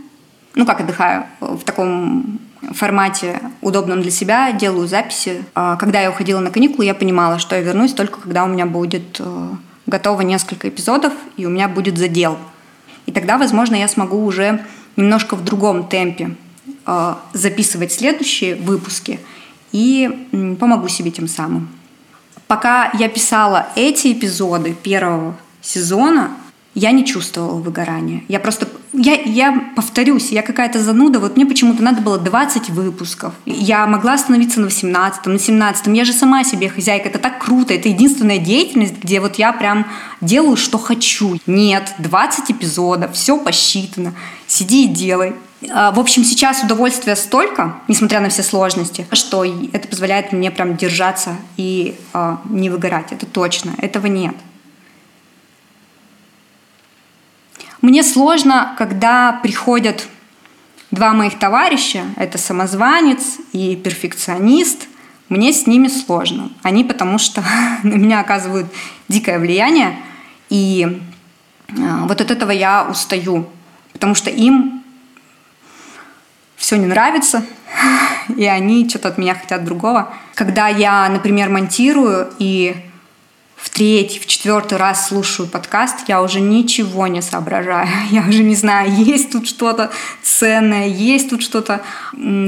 Ну 0.54 0.66
как 0.66 0.80
отдыхаю? 0.80 1.26
В 1.40 1.62
таком 1.64 2.40
формате, 2.72 3.40
удобном 3.60 4.02
для 4.02 4.10
себя, 4.10 4.52
делаю 4.52 4.88
записи. 4.88 5.44
А 5.54 5.76
когда 5.76 6.00
я 6.00 6.10
уходила 6.10 6.40
на 6.40 6.50
каникулы, 6.50 6.84
я 6.84 6.94
понимала, 6.94 7.38
что 7.38 7.54
я 7.54 7.62
вернусь 7.62 7.94
только 7.94 8.20
когда 8.20 8.44
у 8.44 8.48
меня 8.48 8.66
будет 8.66 9.20
э, 9.20 9.48
готово 9.88 10.20
несколько 10.20 10.68
эпизодов, 10.68 11.12
и 11.36 11.46
у 11.46 11.50
меня 11.50 11.66
будет 11.66 11.98
задел. 11.98 12.38
И 13.06 13.12
тогда, 13.12 13.38
возможно, 13.38 13.74
я 13.74 13.88
смогу 13.88 14.24
уже 14.24 14.64
немножко 14.96 15.34
в 15.34 15.42
другом 15.42 15.88
темпе 15.88 16.36
э, 16.86 17.14
записывать 17.32 17.92
следующие 17.92 18.54
выпуски 18.54 19.18
и 19.72 20.56
помогу 20.60 20.88
себе 20.88 21.10
тем 21.10 21.26
самым. 21.26 21.68
Пока 22.46 22.90
я 22.98 23.08
писала 23.08 23.68
эти 23.76 24.12
эпизоды 24.12 24.74
первого 24.74 25.36
сезона, 25.62 26.32
я 26.74 26.92
не 26.92 27.04
чувствовала 27.04 27.60
выгорания. 27.60 28.22
Я 28.28 28.40
просто... 28.40 28.68
Я, 28.92 29.14
я 29.14 29.70
повторюсь, 29.74 30.30
я 30.30 30.42
какая-то 30.42 30.78
зануда. 30.78 31.18
Вот 31.18 31.36
мне 31.36 31.44
почему-то 31.44 31.82
надо 31.82 32.00
было 32.02 32.18
20 32.18 32.70
выпусков. 32.70 33.34
Я 33.46 33.86
могла 33.86 34.14
остановиться 34.14 34.60
на 34.60 34.66
18 34.66 35.26
на 35.26 35.38
17 35.38 35.86
Я 35.88 36.04
же 36.04 36.12
сама 36.12 36.44
себе 36.44 36.68
хозяйка. 36.68 37.08
Это 37.08 37.18
так 37.18 37.38
круто. 37.44 37.74
Это 37.74 37.88
единственная 37.88 38.38
деятельность, 38.38 39.02
где 39.02 39.20
вот 39.20 39.36
я 39.36 39.52
прям 39.52 39.86
делаю, 40.20 40.56
что 40.56 40.78
хочу. 40.78 41.38
Нет, 41.46 41.94
20 41.98 42.50
эпизодов, 42.52 43.12
все 43.14 43.38
посчитано. 43.38 44.14
Сиди 44.46 44.84
и 44.84 44.88
делай. 44.88 45.34
А, 45.70 45.90
в 45.90 45.98
общем, 45.98 46.24
сейчас 46.24 46.62
удовольствия 46.62 47.16
столько, 47.16 47.76
несмотря 47.88 48.20
на 48.20 48.28
все 48.28 48.42
сложности, 48.42 49.06
что 49.12 49.44
это 49.44 49.88
позволяет 49.88 50.32
мне 50.32 50.50
прям 50.50 50.76
держаться 50.76 51.36
и 51.56 51.96
э, 52.14 52.36
не 52.48 52.70
выгорать. 52.70 53.12
Это 53.12 53.26
точно. 53.26 53.72
Этого 53.78 54.06
нет. 54.06 54.34
Мне 57.80 58.02
сложно, 58.02 58.74
когда 58.76 59.32
приходят 59.32 60.08
два 60.90 61.12
моих 61.12 61.38
товарища, 61.38 62.04
это 62.16 62.36
самозванец 62.38 63.38
и 63.52 63.76
перфекционист, 63.76 64.88
мне 65.28 65.52
с 65.52 65.66
ними 65.66 65.88
сложно. 65.88 66.50
Они 66.62 66.82
потому 66.84 67.18
что 67.18 67.42
на 67.82 67.94
меня 67.94 68.20
оказывают 68.20 68.66
дикое 69.08 69.38
влияние, 69.38 69.96
и 70.48 71.00
а, 71.78 72.06
вот 72.06 72.20
от 72.20 72.30
этого 72.30 72.50
я 72.50 72.86
устаю, 72.90 73.48
потому 73.92 74.14
что 74.14 74.30
им 74.30 74.82
все 76.56 76.76
не 76.76 76.86
нравится, 76.86 77.44
и 78.36 78.44
они 78.44 78.88
что-то 78.88 79.08
от 79.08 79.18
меня 79.18 79.34
хотят 79.34 79.64
другого. 79.64 80.12
Когда 80.34 80.66
я, 80.66 81.08
например, 81.08 81.48
монтирую 81.50 82.32
и 82.38 82.74
в 83.58 83.70
третий, 83.70 84.20
в 84.20 84.26
четвертый 84.26 84.78
раз 84.78 85.08
слушаю 85.08 85.48
подкаст, 85.48 86.08
я 86.08 86.22
уже 86.22 86.40
ничего 86.40 87.08
не 87.08 87.20
соображаю. 87.20 87.88
Я 88.10 88.22
уже 88.22 88.42
не 88.42 88.54
знаю, 88.54 88.90
есть 88.92 89.32
тут 89.32 89.46
что-то 89.46 89.90
ценное, 90.22 90.86
есть 90.86 91.30
тут 91.30 91.42
что-то 91.42 91.82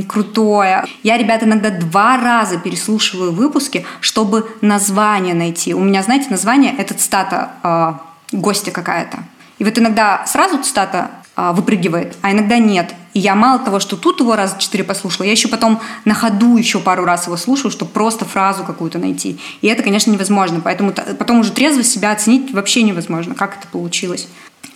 крутое. 0.08 0.84
Я, 1.02 1.18
ребята, 1.18 1.46
иногда 1.46 1.70
два 1.70 2.16
раза 2.16 2.58
переслушиваю 2.58 3.32
выпуски, 3.32 3.84
чтобы 4.00 4.48
название 4.60 5.34
найти. 5.34 5.74
У 5.74 5.80
меня, 5.80 6.02
знаете, 6.02 6.28
название— 6.30 6.74
это 6.78 6.94
цитата 6.94 7.50
э, 7.62 8.36
гостя 8.36 8.70
какая-то. 8.70 9.18
И 9.58 9.64
вот 9.64 9.76
иногда 9.78 10.24
сразу 10.26 10.62
цитата 10.62 11.10
э, 11.36 11.50
выпрыгивает, 11.52 12.16
а 12.22 12.30
иногда 12.30 12.58
нет. 12.58 12.94
И 13.12 13.18
я 13.18 13.34
мало 13.34 13.58
того, 13.58 13.80
что 13.80 13.96
тут 13.96 14.20
его 14.20 14.36
раз 14.36 14.56
четыре 14.58 14.84
послушала, 14.84 15.24
я 15.26 15.32
еще 15.32 15.48
потом 15.48 15.80
на 16.04 16.14
ходу 16.14 16.56
еще 16.56 16.78
пару 16.78 17.04
раз 17.04 17.26
его 17.26 17.36
слушаю, 17.36 17.70
чтобы 17.70 17.90
просто 17.90 18.24
фразу 18.24 18.64
какую-то 18.64 18.98
найти. 18.98 19.38
И 19.62 19.66
это, 19.66 19.82
конечно, 19.82 20.10
невозможно. 20.10 20.60
Поэтому 20.60 20.92
потом 20.92 21.40
уже 21.40 21.50
трезво 21.52 21.82
себя 21.82 22.12
оценить 22.12 22.52
вообще 22.52 22.82
невозможно, 22.82 23.34
как 23.34 23.58
это 23.58 23.66
получилось. 23.68 24.28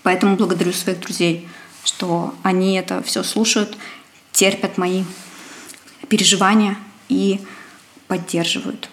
Поэтому 0.02 0.36
благодарю 0.36 0.72
своих 0.72 1.00
друзей, 1.00 1.48
что 1.84 2.34
они 2.42 2.76
это 2.76 3.02
все 3.02 3.22
слушают, 3.22 3.76
терпят 4.32 4.78
мои 4.78 5.04
переживания 6.08 6.76
и 7.08 7.40
поддерживают. 8.08 8.90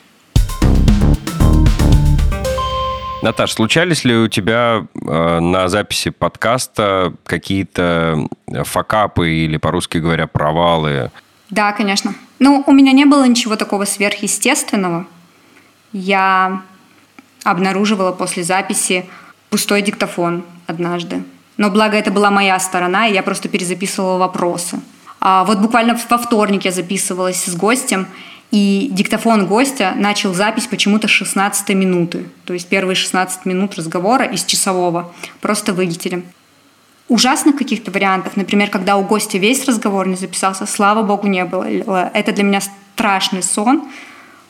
Наташ, 3.22 3.54
случались 3.54 4.04
ли 4.04 4.16
у 4.16 4.28
тебя 4.28 4.86
э, 4.94 5.40
на 5.40 5.70
записи 5.70 6.10
подкаста 6.10 7.14
какие-то 7.24 8.28
факапы 8.64 9.30
или, 9.30 9.58
по-русски 9.58 10.00
говоря, 10.00 10.26
провалы? 10.26 11.12
Да, 11.50 11.72
конечно. 11.74 12.16
Ну, 12.40 12.64
у 12.66 12.72
меня 12.72 12.94
не 12.94 13.06
было 13.06 13.28
ничего 13.28 13.56
такого 13.56 13.86
сверхъестественного. 13.86 15.06
я 15.92 16.64
обнаруживала 17.44 18.12
после 18.12 18.44
записи 18.44 19.06
пустой 19.50 19.82
диктофон 19.82 20.44
однажды. 20.68 21.24
Но 21.58 21.70
благо 21.70 21.98
это 21.98 22.12
была 22.12 22.32
моя 22.32 22.60
сторона, 22.60 23.08
и 23.08 23.14
я 23.14 23.24
просто 23.24 23.50
перезаписывала 23.50 24.18
вопросы. 24.18 24.80
А 25.20 25.44
вот 25.44 25.60
буквально 25.60 26.00
во 26.10 26.18
вторник 26.18 26.66
я 26.66 26.72
записывалась 26.72 27.46
с 27.46 27.56
гостем, 27.56 28.08
и 28.52 28.90
диктофон 28.92 29.48
гостя 29.48 29.94
начал 29.96 30.34
запись 30.34 30.68
почему-то 30.68 31.08
с 31.08 31.12
16 31.12 31.70
минуты. 31.70 32.26
То 32.46 32.54
есть 32.54 32.68
первые 32.68 32.96
16 32.96 33.46
минут 33.46 33.76
разговора 33.76 34.26
из 34.26 34.44
часового 34.44 35.12
просто 35.40 35.74
вылетели. 35.74 36.24
Ужасных 37.08 37.58
каких-то 37.58 37.92
вариантов, 37.92 38.38
например, 38.38 38.70
когда 38.70 38.98
у 38.98 39.04
гостя 39.04 39.38
весь 39.38 39.66
разговор 39.66 40.08
не 40.08 40.16
записался, 40.16 40.66
слава 40.66 41.02
богу, 41.02 41.28
не 41.28 41.44
было. 41.46 41.66
Это 42.14 42.32
для 42.32 42.44
меня 42.44 42.62
страшный 42.62 43.44
сон. 43.44 43.90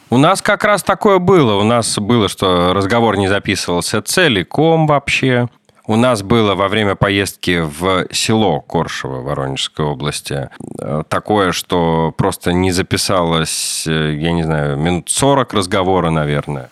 У 0.09 0.17
нас 0.17 0.41
как 0.41 0.63
раз 0.63 0.83
такое 0.83 1.19
было. 1.19 1.55
У 1.55 1.63
нас 1.63 1.97
было, 1.97 2.27
что 2.27 2.73
разговор 2.73 3.17
не 3.17 3.27
записывался 3.27 4.01
целиком 4.01 4.85
вообще. 4.85 5.47
У 5.87 5.95
нас 5.95 6.21
было 6.21 6.55
во 6.55 6.67
время 6.67 6.95
поездки 6.95 7.59
в 7.61 8.07
село 8.11 8.61
Коршево 8.61 9.21
Воронежской 9.21 9.85
области 9.85 10.49
э, 10.79 11.03
такое, 11.09 11.51
что 11.51 12.13
просто 12.15 12.53
не 12.53 12.71
записалось, 12.71 13.85
э, 13.87 14.13
я 14.15 14.31
не 14.31 14.43
знаю, 14.43 14.77
минут 14.77 15.09
40 15.09 15.53
разговора, 15.53 16.11
наверное. 16.11 16.69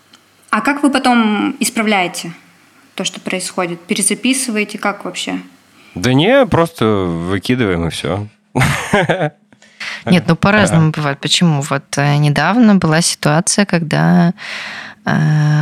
А 0.52 0.62
как 0.62 0.84
вы 0.84 0.92
потом 0.92 1.56
исправляете 1.60 2.34
то, 2.96 3.04
что 3.04 3.20
происходит? 3.20 3.80
Перезаписываете? 3.82 4.78
Как 4.78 5.06
вообще? 5.06 5.40
Да 5.96 6.14
не, 6.14 6.46
просто 6.46 6.86
выкидываем 6.86 7.88
и 7.88 7.90
все. 7.90 8.28
Нет, 10.06 10.26
ну 10.28 10.36
по-разному 10.36 10.92
бывает. 10.92 11.20
Почему? 11.20 11.62
Вот 11.62 11.98
э, 11.98 12.18
недавно 12.18 12.76
была 12.76 13.02
ситуация, 13.02 13.66
когда 13.66 14.34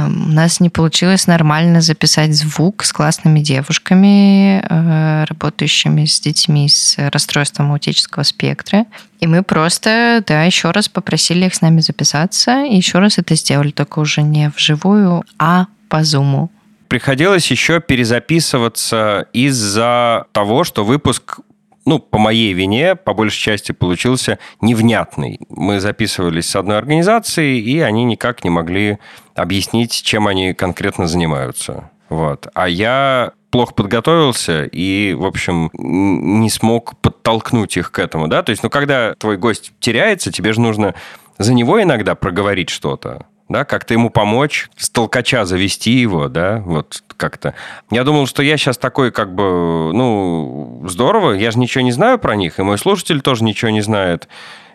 у 0.08 0.32
нас 0.32 0.60
не 0.60 0.70
получилось 0.70 1.28
нормально 1.28 1.82
записать 1.82 2.34
звук 2.34 2.84
с 2.84 2.94
классными 2.94 3.40
девушками, 3.40 4.60
э, 4.60 5.26
работающими 5.26 6.06
с 6.06 6.20
детьми 6.20 6.68
с 6.70 6.96
расстройством 7.12 7.72
аутического 7.72 8.24
спектра. 8.24 8.86
И 9.20 9.28
мы 9.28 9.44
просто, 9.44 10.24
да, 10.26 10.44
еще 10.44 10.72
раз 10.72 10.90
попросили 10.90 11.46
их 11.46 11.56
с 11.56 11.62
нами 11.62 11.82
записаться, 11.82 12.66
и 12.66 12.76
еще 12.76 13.00
раз 13.00 13.18
это 13.18 13.36
сделали, 13.36 13.72
только 13.72 14.00
уже 14.00 14.22
не 14.22 14.50
вживую, 14.50 15.24
а 15.40 15.68
по 15.90 16.04
зуму 16.04 16.52
приходилось 16.88 17.50
еще 17.52 17.82
перезаписываться 17.82 19.28
из-за 19.34 20.26
того, 20.32 20.64
что 20.64 20.86
выпуск 20.86 21.40
ну, 21.88 22.00
по 22.00 22.20
моей 22.20 22.52
вине, 22.52 22.96
по 22.96 23.14
большей 23.14 23.40
части, 23.40 23.72
получился 23.72 24.40
невнятный. 24.60 25.40
Мы 25.50 25.80
записывались 25.80 26.50
с 26.50 26.56
одной 26.58 26.78
организацией, 26.78 27.62
и 27.62 27.80
они 27.80 28.04
никак 28.04 28.44
не 28.44 28.50
могли 28.50 28.98
объяснить, 29.36 29.94
чем 29.94 30.28
они 30.28 30.54
конкретно 30.54 31.08
занимаются. 31.08 31.90
Вот. 32.10 32.48
А 32.54 32.68
я 32.68 33.32
плохо 33.52 33.74
подготовился 33.74 34.66
и, 34.66 35.14
в 35.14 35.26
общем, 35.26 35.70
не 35.74 36.50
смог 36.50 36.98
подтолкнуть 37.00 37.78
их 37.78 37.94
к 37.94 38.00
этому, 38.00 38.28
да? 38.28 38.44
То 38.44 38.50
есть, 38.50 38.64
ну, 38.64 38.70
когда 38.70 39.14
твой 39.16 39.38
гость 39.38 39.72
теряется, 39.80 40.30
тебе 40.30 40.52
же 40.52 40.60
нужно 40.60 40.94
за 41.38 41.54
него 41.54 41.82
иногда 41.82 42.16
проговорить 42.16 42.70
что-то 42.70 43.28
да, 43.50 43.66
как-то 43.66 43.94
ему 43.94 44.10
помочь, 44.10 44.70
с 44.76 44.90
толкача 44.90 45.46
завести 45.46 45.92
его, 45.92 46.28
да, 46.28 46.62
вот 46.66 47.04
как-то. 47.16 47.54
Я 47.90 48.04
думал, 48.04 48.28
что 48.28 48.44
я 48.44 48.58
сейчас 48.58 48.78
такой, 48.78 49.12
как 49.12 49.34
бы, 49.34 49.92
ну, 49.94 50.84
здорово, 50.88 51.32
я 51.34 51.52
же 51.52 51.60
ничего 51.60 51.84
не 51.84 51.92
знаю 51.92 52.20
про 52.20 52.36
них, 52.36 52.60
и 52.60 52.64
мой 52.64 52.78
слушатель 52.78 53.22
тоже 53.22 53.44
ничего 53.44 53.72
не 53.72 53.82
знает. 53.82 54.28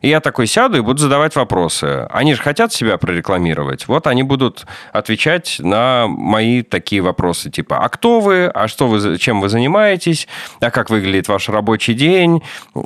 И 0.03 0.09
я 0.09 0.21
такой 0.21 0.47
сяду 0.47 0.79
и 0.79 0.81
буду 0.81 1.01
задавать 1.01 1.35
вопросы. 1.37 2.07
Они 2.11 2.35
же 2.35 2.43
хотят 2.43 2.73
себя 2.73 2.99
прорекламировать. 2.99 3.89
Вот 3.89 4.07
они 4.07 4.23
будут 4.23 4.67
отвечать 4.93 5.57
на 5.61 6.07
мои 6.09 6.63
такие 6.63 7.01
вопросы, 7.01 7.51
типа, 7.51 7.79
а 7.79 7.89
кто 7.89 8.21
вы, 8.21 8.47
а 8.47 8.69
что 8.69 8.89
вы, 8.89 9.17
чем 9.19 9.41
вы 9.41 9.49
занимаетесь, 9.49 10.29
а 10.61 10.71
как 10.71 10.91
выглядит 10.91 11.29
ваш 11.29 11.49
рабочий 11.49 11.95
день, 11.95 12.43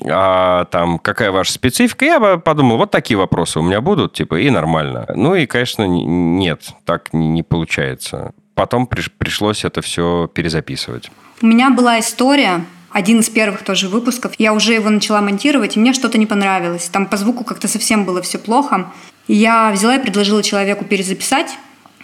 а 0.08 0.66
там 0.66 0.98
какая 0.98 1.32
ваша 1.32 1.52
специфика. 1.52 2.04
Я 2.04 2.36
подумал, 2.36 2.76
вот 2.76 2.90
такие 2.90 3.16
вопросы 3.16 3.58
у 3.58 3.62
меня 3.62 3.80
будут, 3.80 4.12
типа, 4.12 4.38
и 4.38 4.50
нормально. 4.50 5.06
Ну 5.14 5.34
и, 5.34 5.46
конечно, 5.46 5.84
нет, 5.86 6.74
так 6.84 7.12
не 7.12 7.42
получается. 7.42 8.32
Потом 8.54 8.86
пришлось 8.86 9.64
это 9.64 9.80
все 9.80 10.30
перезаписывать. 10.32 11.10
У 11.42 11.46
меня 11.46 11.70
была 11.70 11.98
история, 11.98 12.64
один 12.90 13.20
из 13.20 13.28
первых 13.28 13.62
тоже 13.62 13.88
выпусков. 13.88 14.32
Я 14.38 14.52
уже 14.52 14.74
его 14.74 14.90
начала 14.90 15.20
монтировать, 15.20 15.76
и 15.76 15.80
мне 15.80 15.92
что-то 15.92 16.18
не 16.18 16.26
понравилось. 16.26 16.88
Там 16.88 17.06
по 17.06 17.16
звуку 17.16 17.44
как-то 17.44 17.68
совсем 17.68 18.04
было 18.04 18.22
все 18.22 18.38
плохо. 18.38 18.92
Я 19.28 19.70
взяла 19.70 19.96
и 19.96 20.02
предложила 20.02 20.42
человеку 20.42 20.84
перезаписать. 20.84 21.58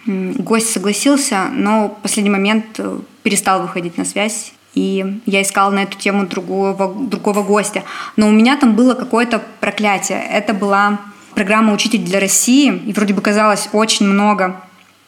Гость 0.05 0.71
согласился, 0.71 1.45
но 1.53 1.95
в 1.97 2.01
последний 2.01 2.29
момент 2.29 2.65
э, 2.77 2.99
перестал 3.23 3.61
выходить 3.61 3.97
на 3.97 4.03
связь. 4.03 4.53
И 4.73 5.21
я 5.25 5.41
искала 5.41 5.71
на 5.71 5.83
эту 5.83 5.97
тему 5.97 6.25
другого, 6.27 6.93
другого 6.93 7.43
гостя. 7.43 7.83
Но 8.17 8.27
у 8.27 8.31
меня 8.31 8.57
там 8.57 8.75
было 8.75 8.95
какое-то 8.95 9.41
проклятие. 9.61 10.21
Это 10.29 10.53
была 10.53 10.99
программа 11.35 11.73
«Учитель 11.73 12.03
для 12.03 12.19
России». 12.19 12.81
И 12.85 12.91
вроде 12.91 13.13
бы 13.13 13.21
казалось 13.21 13.69
очень 13.71 14.07
много 14.07 14.61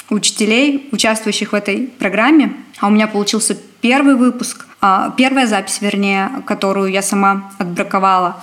учителей, 0.10 0.90
участвующих 0.92 1.52
в 1.52 1.56
этой 1.56 1.88
программе. 1.88 2.54
А 2.80 2.88
у 2.88 2.90
меня 2.90 3.08
получился 3.08 3.58
первый 3.82 4.16
выпуск, 4.16 4.66
а, 4.82 5.12
первая 5.18 5.48
запись, 5.48 5.80
вернее, 5.82 6.30
которую 6.46 6.92
я 6.92 7.02
сама 7.02 7.52
отбраковала. 7.58 8.42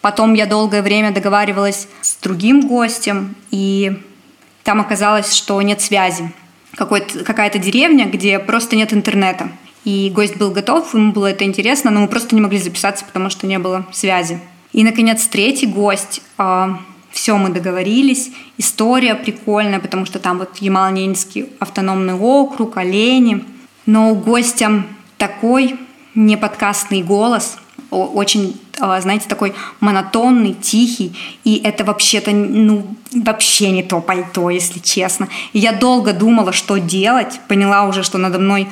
Потом 0.00 0.34
я 0.34 0.46
долгое 0.46 0.82
время 0.82 1.12
договаривалась 1.12 1.88
с 2.00 2.16
другим 2.16 2.66
гостем, 2.66 3.34
и 3.50 4.00
там 4.62 4.80
оказалось, 4.80 5.34
что 5.34 5.60
нет 5.62 5.80
связи. 5.80 6.32
Какая-то 6.76 7.58
деревня, 7.58 8.06
где 8.06 8.38
просто 8.38 8.76
нет 8.76 8.92
интернета. 8.92 9.50
И 9.84 10.10
гость 10.14 10.36
был 10.36 10.50
готов, 10.50 10.94
ему 10.94 11.12
было 11.12 11.26
это 11.26 11.44
интересно, 11.44 11.90
но 11.90 12.00
мы 12.00 12.08
просто 12.08 12.34
не 12.34 12.40
могли 12.40 12.58
записаться, 12.58 13.04
потому 13.04 13.30
что 13.30 13.46
не 13.46 13.58
было 13.58 13.86
связи. 13.92 14.40
И, 14.72 14.84
наконец, 14.84 15.26
третий 15.26 15.66
гость. 15.66 16.22
Все, 17.10 17.36
мы 17.36 17.50
договорились. 17.50 18.30
История 18.56 19.14
прикольная, 19.14 19.80
потому 19.80 20.06
что 20.06 20.18
там 20.18 20.38
вот 20.38 20.56
Ямал-Ненецкий 20.58 21.48
автономный 21.58 22.14
округ, 22.14 22.76
олени– 22.76 23.44
но 23.90 24.12
у 24.12 24.14
гостя 24.14 24.84
такой 25.18 25.76
неподкастный 26.14 27.02
голос, 27.02 27.56
очень, 27.90 28.60
а, 28.78 29.00
знаете, 29.00 29.28
такой 29.28 29.52
монотонный, 29.80 30.54
тихий, 30.54 31.16
и 31.42 31.60
это 31.64 31.84
вообще-то, 31.84 32.30
ну, 32.30 32.94
вообще 33.12 33.70
не 33.70 33.82
то 33.82 34.00
пальто, 34.00 34.48
если 34.50 34.78
честно. 34.78 35.28
И 35.52 35.58
я 35.58 35.72
долго 35.72 36.12
думала, 36.12 36.52
что 36.52 36.76
делать, 36.76 37.40
поняла 37.48 37.84
уже, 37.84 38.04
что 38.04 38.16
надо 38.16 38.38
мной 38.38 38.68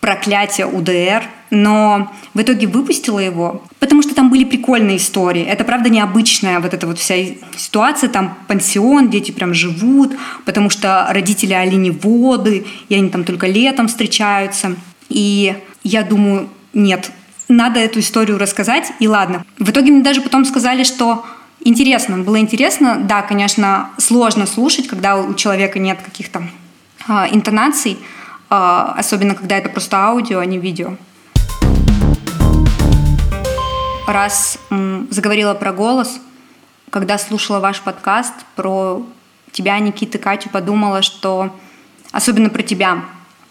проклятие 0.00 0.66
УДР, 0.66 1.22
но 1.50 2.12
в 2.34 2.40
итоге 2.40 2.66
выпустила 2.66 3.18
его, 3.18 3.62
потому 3.78 4.02
что 4.02 4.14
там 4.14 4.30
были 4.30 4.44
прикольные 4.44 4.96
истории. 4.96 5.42
Это, 5.42 5.64
правда, 5.64 5.88
необычная 5.88 6.60
вот 6.60 6.74
эта 6.74 6.86
вот 6.86 6.98
вся 6.98 7.14
ситуация. 7.56 8.08
Там 8.08 8.36
пансион, 8.48 9.10
дети 9.10 9.32
прям 9.32 9.54
живут, 9.54 10.16
потому 10.44 10.70
что 10.70 11.06
родители 11.10 11.52
оленеводы, 11.52 12.66
и 12.88 12.94
они 12.94 13.10
там 13.10 13.24
только 13.24 13.46
летом 13.46 13.88
встречаются. 13.88 14.74
И 15.08 15.54
я 15.84 16.02
думаю, 16.02 16.48
нет, 16.74 17.10
надо 17.48 17.78
эту 17.80 18.00
историю 18.00 18.38
рассказать, 18.38 18.92
и 18.98 19.06
ладно. 19.06 19.44
В 19.58 19.70
итоге 19.70 19.92
мне 19.92 20.02
даже 20.02 20.20
потом 20.20 20.44
сказали, 20.44 20.82
что 20.82 21.24
интересно, 21.60 22.18
было 22.18 22.38
интересно. 22.40 22.98
Да, 23.00 23.22
конечно, 23.22 23.90
сложно 23.98 24.46
слушать, 24.46 24.88
когда 24.88 25.16
у 25.16 25.34
человека 25.34 25.78
нет 25.78 25.98
каких-то 26.04 26.42
э, 27.08 27.12
интонаций, 27.30 27.98
а, 28.48 28.94
особенно 28.96 29.34
когда 29.34 29.56
это 29.56 29.68
просто 29.68 29.96
аудио, 29.98 30.38
а 30.38 30.44
не 30.44 30.58
видео. 30.58 30.96
Раз 34.06 34.58
заговорила 35.10 35.54
про 35.54 35.72
голос, 35.72 36.20
когда 36.90 37.18
слушала 37.18 37.58
ваш 37.58 37.80
подкаст 37.80 38.32
про 38.54 39.02
тебя, 39.50 39.78
Никита, 39.80 40.18
Катю, 40.18 40.48
подумала, 40.48 41.02
что 41.02 41.50
особенно 42.12 42.48
про 42.48 42.62
тебя. 42.62 43.02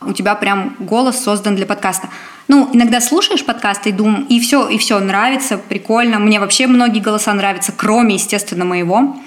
У 0.02 0.14
тебя 0.14 0.36
прям 0.36 0.76
голос 0.80 1.22
создан 1.22 1.56
для 1.56 1.66
подкаста. 1.66 2.10
Ну, 2.48 2.70
иногда 2.74 3.02
слушаешь 3.02 3.44
подкасты 3.44 3.90
и 3.90 3.92
думаешь, 3.92 4.26
и 4.30 4.40
все, 4.40 4.70
и 4.70 4.78
все, 4.78 5.00
нравится, 5.00 5.58
прикольно. 5.58 6.20
Мне 6.20 6.40
вообще 6.40 6.68
многие 6.68 7.00
голоса 7.00 7.34
нравятся, 7.34 7.74
кроме, 7.76 8.16
естественно, 8.16 8.64
моего. 8.66 9.18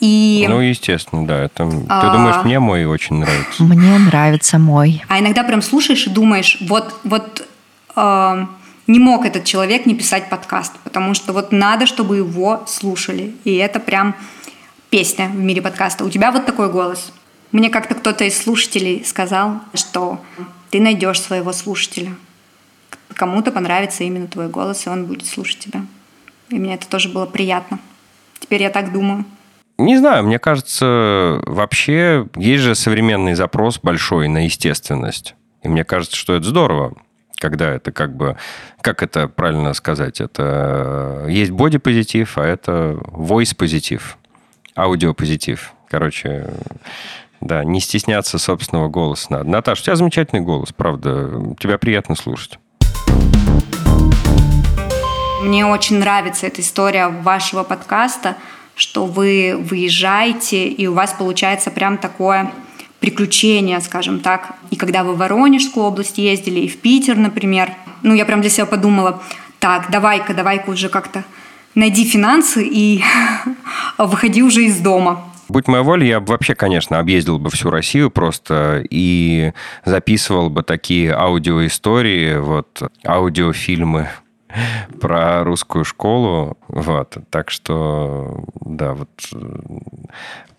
И... 0.00 0.46
Ну, 0.48 0.60
естественно, 0.60 1.26
да. 1.26 1.44
Это... 1.44 1.68
А... 1.88 2.00
Ты 2.00 2.12
думаешь, 2.12 2.44
мне 2.44 2.60
мой 2.60 2.84
очень 2.84 3.16
нравится? 3.16 3.62
Мне 3.62 3.98
нравится 3.98 4.58
мой. 4.58 5.02
А 5.08 5.18
иногда 5.18 5.42
прям 5.42 5.62
слушаешь 5.62 6.06
и 6.06 6.10
думаешь, 6.10 6.58
вот, 6.60 6.94
вот 7.04 7.48
э, 7.96 8.46
не 8.88 8.98
мог 8.98 9.24
этот 9.24 9.44
человек 9.44 9.86
не 9.86 9.94
писать 9.94 10.28
подкаст, 10.28 10.72
потому 10.82 11.14
что 11.14 11.32
вот 11.32 11.52
надо, 11.52 11.86
чтобы 11.86 12.16
его 12.16 12.64
слушали. 12.66 13.34
И 13.44 13.54
это 13.54 13.78
прям 13.78 14.16
песня 14.90 15.28
в 15.28 15.36
мире 15.36 15.62
подкаста. 15.62 16.04
У 16.04 16.10
тебя 16.10 16.32
вот 16.32 16.46
такой 16.46 16.72
голос. 16.72 17.12
Мне 17.52 17.68
как-то 17.70 17.94
кто-то 17.94 18.24
из 18.24 18.36
слушателей 18.36 19.04
сказал, 19.04 19.60
что 19.74 20.20
ты 20.70 20.80
найдешь 20.80 21.20
своего 21.20 21.52
слушателя. 21.52 22.14
Кому-то 23.14 23.52
понравится 23.52 24.04
именно 24.04 24.26
твой 24.26 24.48
голос, 24.48 24.86
и 24.86 24.90
он 24.90 25.04
будет 25.04 25.26
слушать 25.26 25.58
тебя. 25.58 25.82
И 26.48 26.56
мне 26.56 26.74
это 26.74 26.88
тоже 26.88 27.10
было 27.10 27.26
приятно. 27.26 27.78
Теперь 28.40 28.62
я 28.62 28.70
так 28.70 28.92
думаю. 28.92 29.24
Не 29.76 29.98
знаю, 29.98 30.24
мне 30.24 30.38
кажется, 30.38 31.40
вообще 31.46 32.26
есть 32.36 32.64
же 32.64 32.74
современный 32.74 33.34
запрос 33.34 33.78
большой 33.78 34.28
на 34.28 34.44
естественность. 34.44 35.34
И 35.62 35.68
мне 35.68 35.84
кажется, 35.84 36.16
что 36.16 36.34
это 36.34 36.46
здорово, 36.46 36.94
когда 37.38 37.72
это 37.74 37.92
как 37.92 38.16
бы... 38.16 38.36
Как 38.80 39.02
это 39.02 39.28
правильно 39.28 39.74
сказать? 39.74 40.20
Это 40.20 41.24
есть 41.28 41.50
бодипозитив, 41.50 42.38
а 42.38 42.44
это 42.44 42.98
voice-позитив, 43.12 44.16
аудиопозитив. 44.76 45.72
Короче, 45.88 46.50
да, 47.40 47.64
не 47.64 47.80
стесняться 47.80 48.38
собственного 48.38 48.88
голоса 48.88 49.26
надо. 49.30 49.48
Наташа, 49.48 49.82
у 49.82 49.84
тебя 49.84 49.96
замечательный 49.96 50.42
голос, 50.42 50.72
правда. 50.72 51.54
Тебя 51.58 51.78
приятно 51.78 52.14
слушать. 52.14 52.58
Мне 55.42 55.64
очень 55.64 55.98
нравится 55.98 56.46
эта 56.46 56.60
история 56.60 57.08
вашего 57.08 57.62
подкаста, 57.62 58.36
что 58.74 59.06
вы 59.06 59.56
выезжаете, 59.58 60.68
и 60.68 60.86
у 60.86 60.94
вас 60.94 61.12
получается 61.12 61.70
прям 61.70 61.96
такое 61.96 62.50
приключение, 63.08 63.80
скажем 63.80 64.20
так. 64.20 64.54
И 64.70 64.76
когда 64.76 65.02
вы 65.02 65.14
в 65.14 65.18
Воронежскую 65.18 65.86
область 65.86 66.18
ездили, 66.18 66.60
и 66.60 66.68
в 66.68 66.76
Питер, 66.78 67.16
например, 67.16 67.72
ну, 68.02 68.14
я 68.14 68.24
прям 68.24 68.40
для 68.40 68.50
себя 68.50 68.66
подумала, 68.66 69.22
так, 69.58 69.90
давай-ка, 69.90 70.34
давай-ка 70.34 70.70
уже 70.70 70.88
как-то 70.88 71.24
найди 71.74 72.04
финансы 72.04 72.64
и 72.64 73.02
выходи 73.98 74.42
уже 74.42 74.64
из 74.64 74.78
дома. 74.78 75.24
Будь 75.48 75.66
моя 75.66 75.82
воля, 75.82 76.06
я 76.06 76.20
бы 76.20 76.26
вообще, 76.32 76.54
конечно, 76.54 76.98
объездил 76.98 77.38
бы 77.38 77.48
всю 77.48 77.70
Россию 77.70 78.10
просто 78.10 78.84
и 78.90 79.52
записывал 79.86 80.50
бы 80.50 80.62
такие 80.62 81.14
аудиоистории, 81.14 82.36
вот, 82.36 82.82
аудиофильмы 83.06 84.08
про 85.00 85.44
русскую 85.44 85.84
школу. 85.84 86.56
Вот. 86.68 87.16
Так 87.30 87.50
что, 87.50 88.44
да, 88.60 88.94
вот 88.94 89.08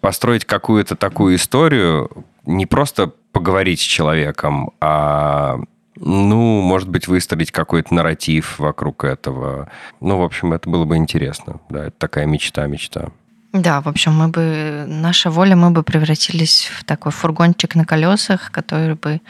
построить 0.02 0.46
какую-то 0.46 0.96
такую 0.96 1.36
историю, 1.36 2.10
не 2.46 2.66
просто 2.66 3.12
поговорить 3.32 3.80
с 3.80 3.84
человеком, 3.84 4.72
а 4.80 5.60
ну, 6.02 6.62
может 6.62 6.90
быть, 6.90 7.08
выстроить 7.08 7.52
какой-то 7.52 7.94
нарратив 7.94 8.58
вокруг 8.58 9.04
этого. 9.04 9.70
Ну, 10.00 10.18
в 10.18 10.24
общем, 10.24 10.54
это 10.54 10.70
было 10.70 10.86
бы 10.86 10.96
интересно. 10.96 11.60
Да, 11.70 11.88
это 11.88 11.96
такая 11.98 12.26
мечта, 12.26 12.66
мечта. 12.68 13.10
Да, 13.52 13.82
в 13.82 13.88
общем, 13.88 14.14
мы 14.14 14.28
бы, 14.28 14.86
наша 14.88 15.30
воля, 15.30 15.56
мы 15.56 15.72
бы 15.72 15.84
превратились 15.84 16.70
в 16.72 16.84
такой 16.84 17.12
фургончик 17.12 17.76
на 17.76 17.84
колесах, 17.84 18.52
который 18.52 18.96
бы 18.96 19.22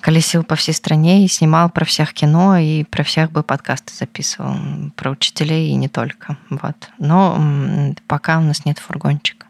колесил 0.00 0.44
по 0.44 0.54
всей 0.54 0.72
стране 0.72 1.24
и 1.24 1.28
снимал 1.28 1.70
про 1.70 1.84
всех 1.84 2.12
кино 2.12 2.56
и 2.56 2.84
про 2.84 3.02
всех 3.02 3.32
бы 3.32 3.42
подкасты 3.42 3.92
записывал, 3.94 4.54
про 4.96 5.10
учителей 5.10 5.70
и 5.70 5.74
не 5.74 5.88
только. 5.88 6.36
Вот. 6.50 6.90
Но 6.98 7.94
пока 8.06 8.38
у 8.38 8.42
нас 8.42 8.64
нет 8.64 8.78
фургончика. 8.78 9.46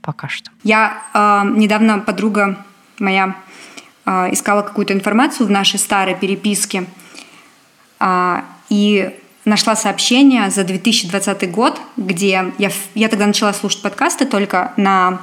Пока 0.00 0.28
что. 0.28 0.50
Я 0.62 1.02
э, 1.14 1.42
недавно 1.56 1.98
подруга 1.98 2.64
моя 2.98 3.36
э, 4.04 4.32
искала 4.32 4.62
какую-то 4.62 4.92
информацию 4.92 5.46
в 5.46 5.50
нашей 5.50 5.80
старой 5.80 6.14
переписке. 6.14 6.86
Э, 7.98 8.42
и 8.68 9.12
нашла 9.44 9.76
сообщение 9.76 10.50
за 10.50 10.64
2020 10.64 11.50
год, 11.50 11.80
где 11.96 12.52
я, 12.58 12.70
я 12.94 13.08
тогда 13.08 13.26
начала 13.26 13.52
слушать 13.52 13.82
подкасты 13.82 14.26
только 14.26 14.72
на 14.76 15.20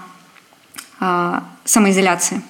э, 0.99 1.39
самоизоляции. 1.65 2.41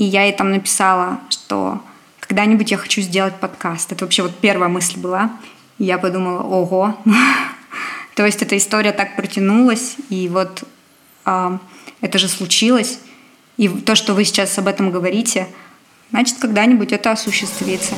И 0.00 0.04
я 0.04 0.24
ей 0.24 0.32
там 0.32 0.50
написала, 0.50 1.20
что 1.28 1.78
когда-нибудь 2.20 2.70
я 2.70 2.78
хочу 2.78 3.02
сделать 3.02 3.34
подкаст. 3.34 3.92
Это 3.92 4.06
вообще 4.06 4.22
вот 4.22 4.34
первая 4.34 4.70
мысль 4.70 4.98
была. 4.98 5.30
И 5.76 5.84
я 5.84 5.98
подумала, 5.98 6.42
ого. 6.42 6.96
То 8.14 8.24
есть 8.24 8.40
эта 8.40 8.56
история 8.56 8.92
так 8.92 9.14
протянулась, 9.14 9.96
и 10.08 10.26
вот 10.28 10.64
э, 11.26 11.58
это 12.00 12.18
же 12.18 12.28
случилось. 12.28 12.98
И 13.58 13.68
то, 13.68 13.94
что 13.94 14.14
вы 14.14 14.24
сейчас 14.24 14.56
об 14.58 14.68
этом 14.68 14.90
говорите, 14.90 15.48
значит, 16.10 16.38
когда-нибудь 16.40 16.92
это 16.92 17.12
осуществится. 17.12 17.92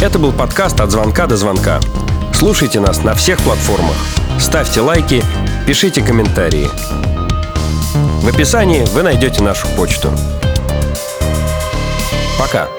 Это 0.00 0.18
был 0.18 0.32
подкаст 0.32 0.80
«От 0.80 0.90
звонка 0.90 1.26
до 1.26 1.36
звонка». 1.36 1.78
Слушайте 2.32 2.80
нас 2.80 3.04
на 3.04 3.12
всех 3.12 3.38
платформах. 3.40 3.96
Ставьте 4.40 4.80
лайки, 4.80 5.22
пишите 5.66 6.02
комментарии. 6.02 6.70
В 8.22 8.28
описании 8.28 8.86
вы 8.94 9.02
найдете 9.02 9.42
нашу 9.42 9.66
почту. 9.76 10.10
Пока. 12.38 12.73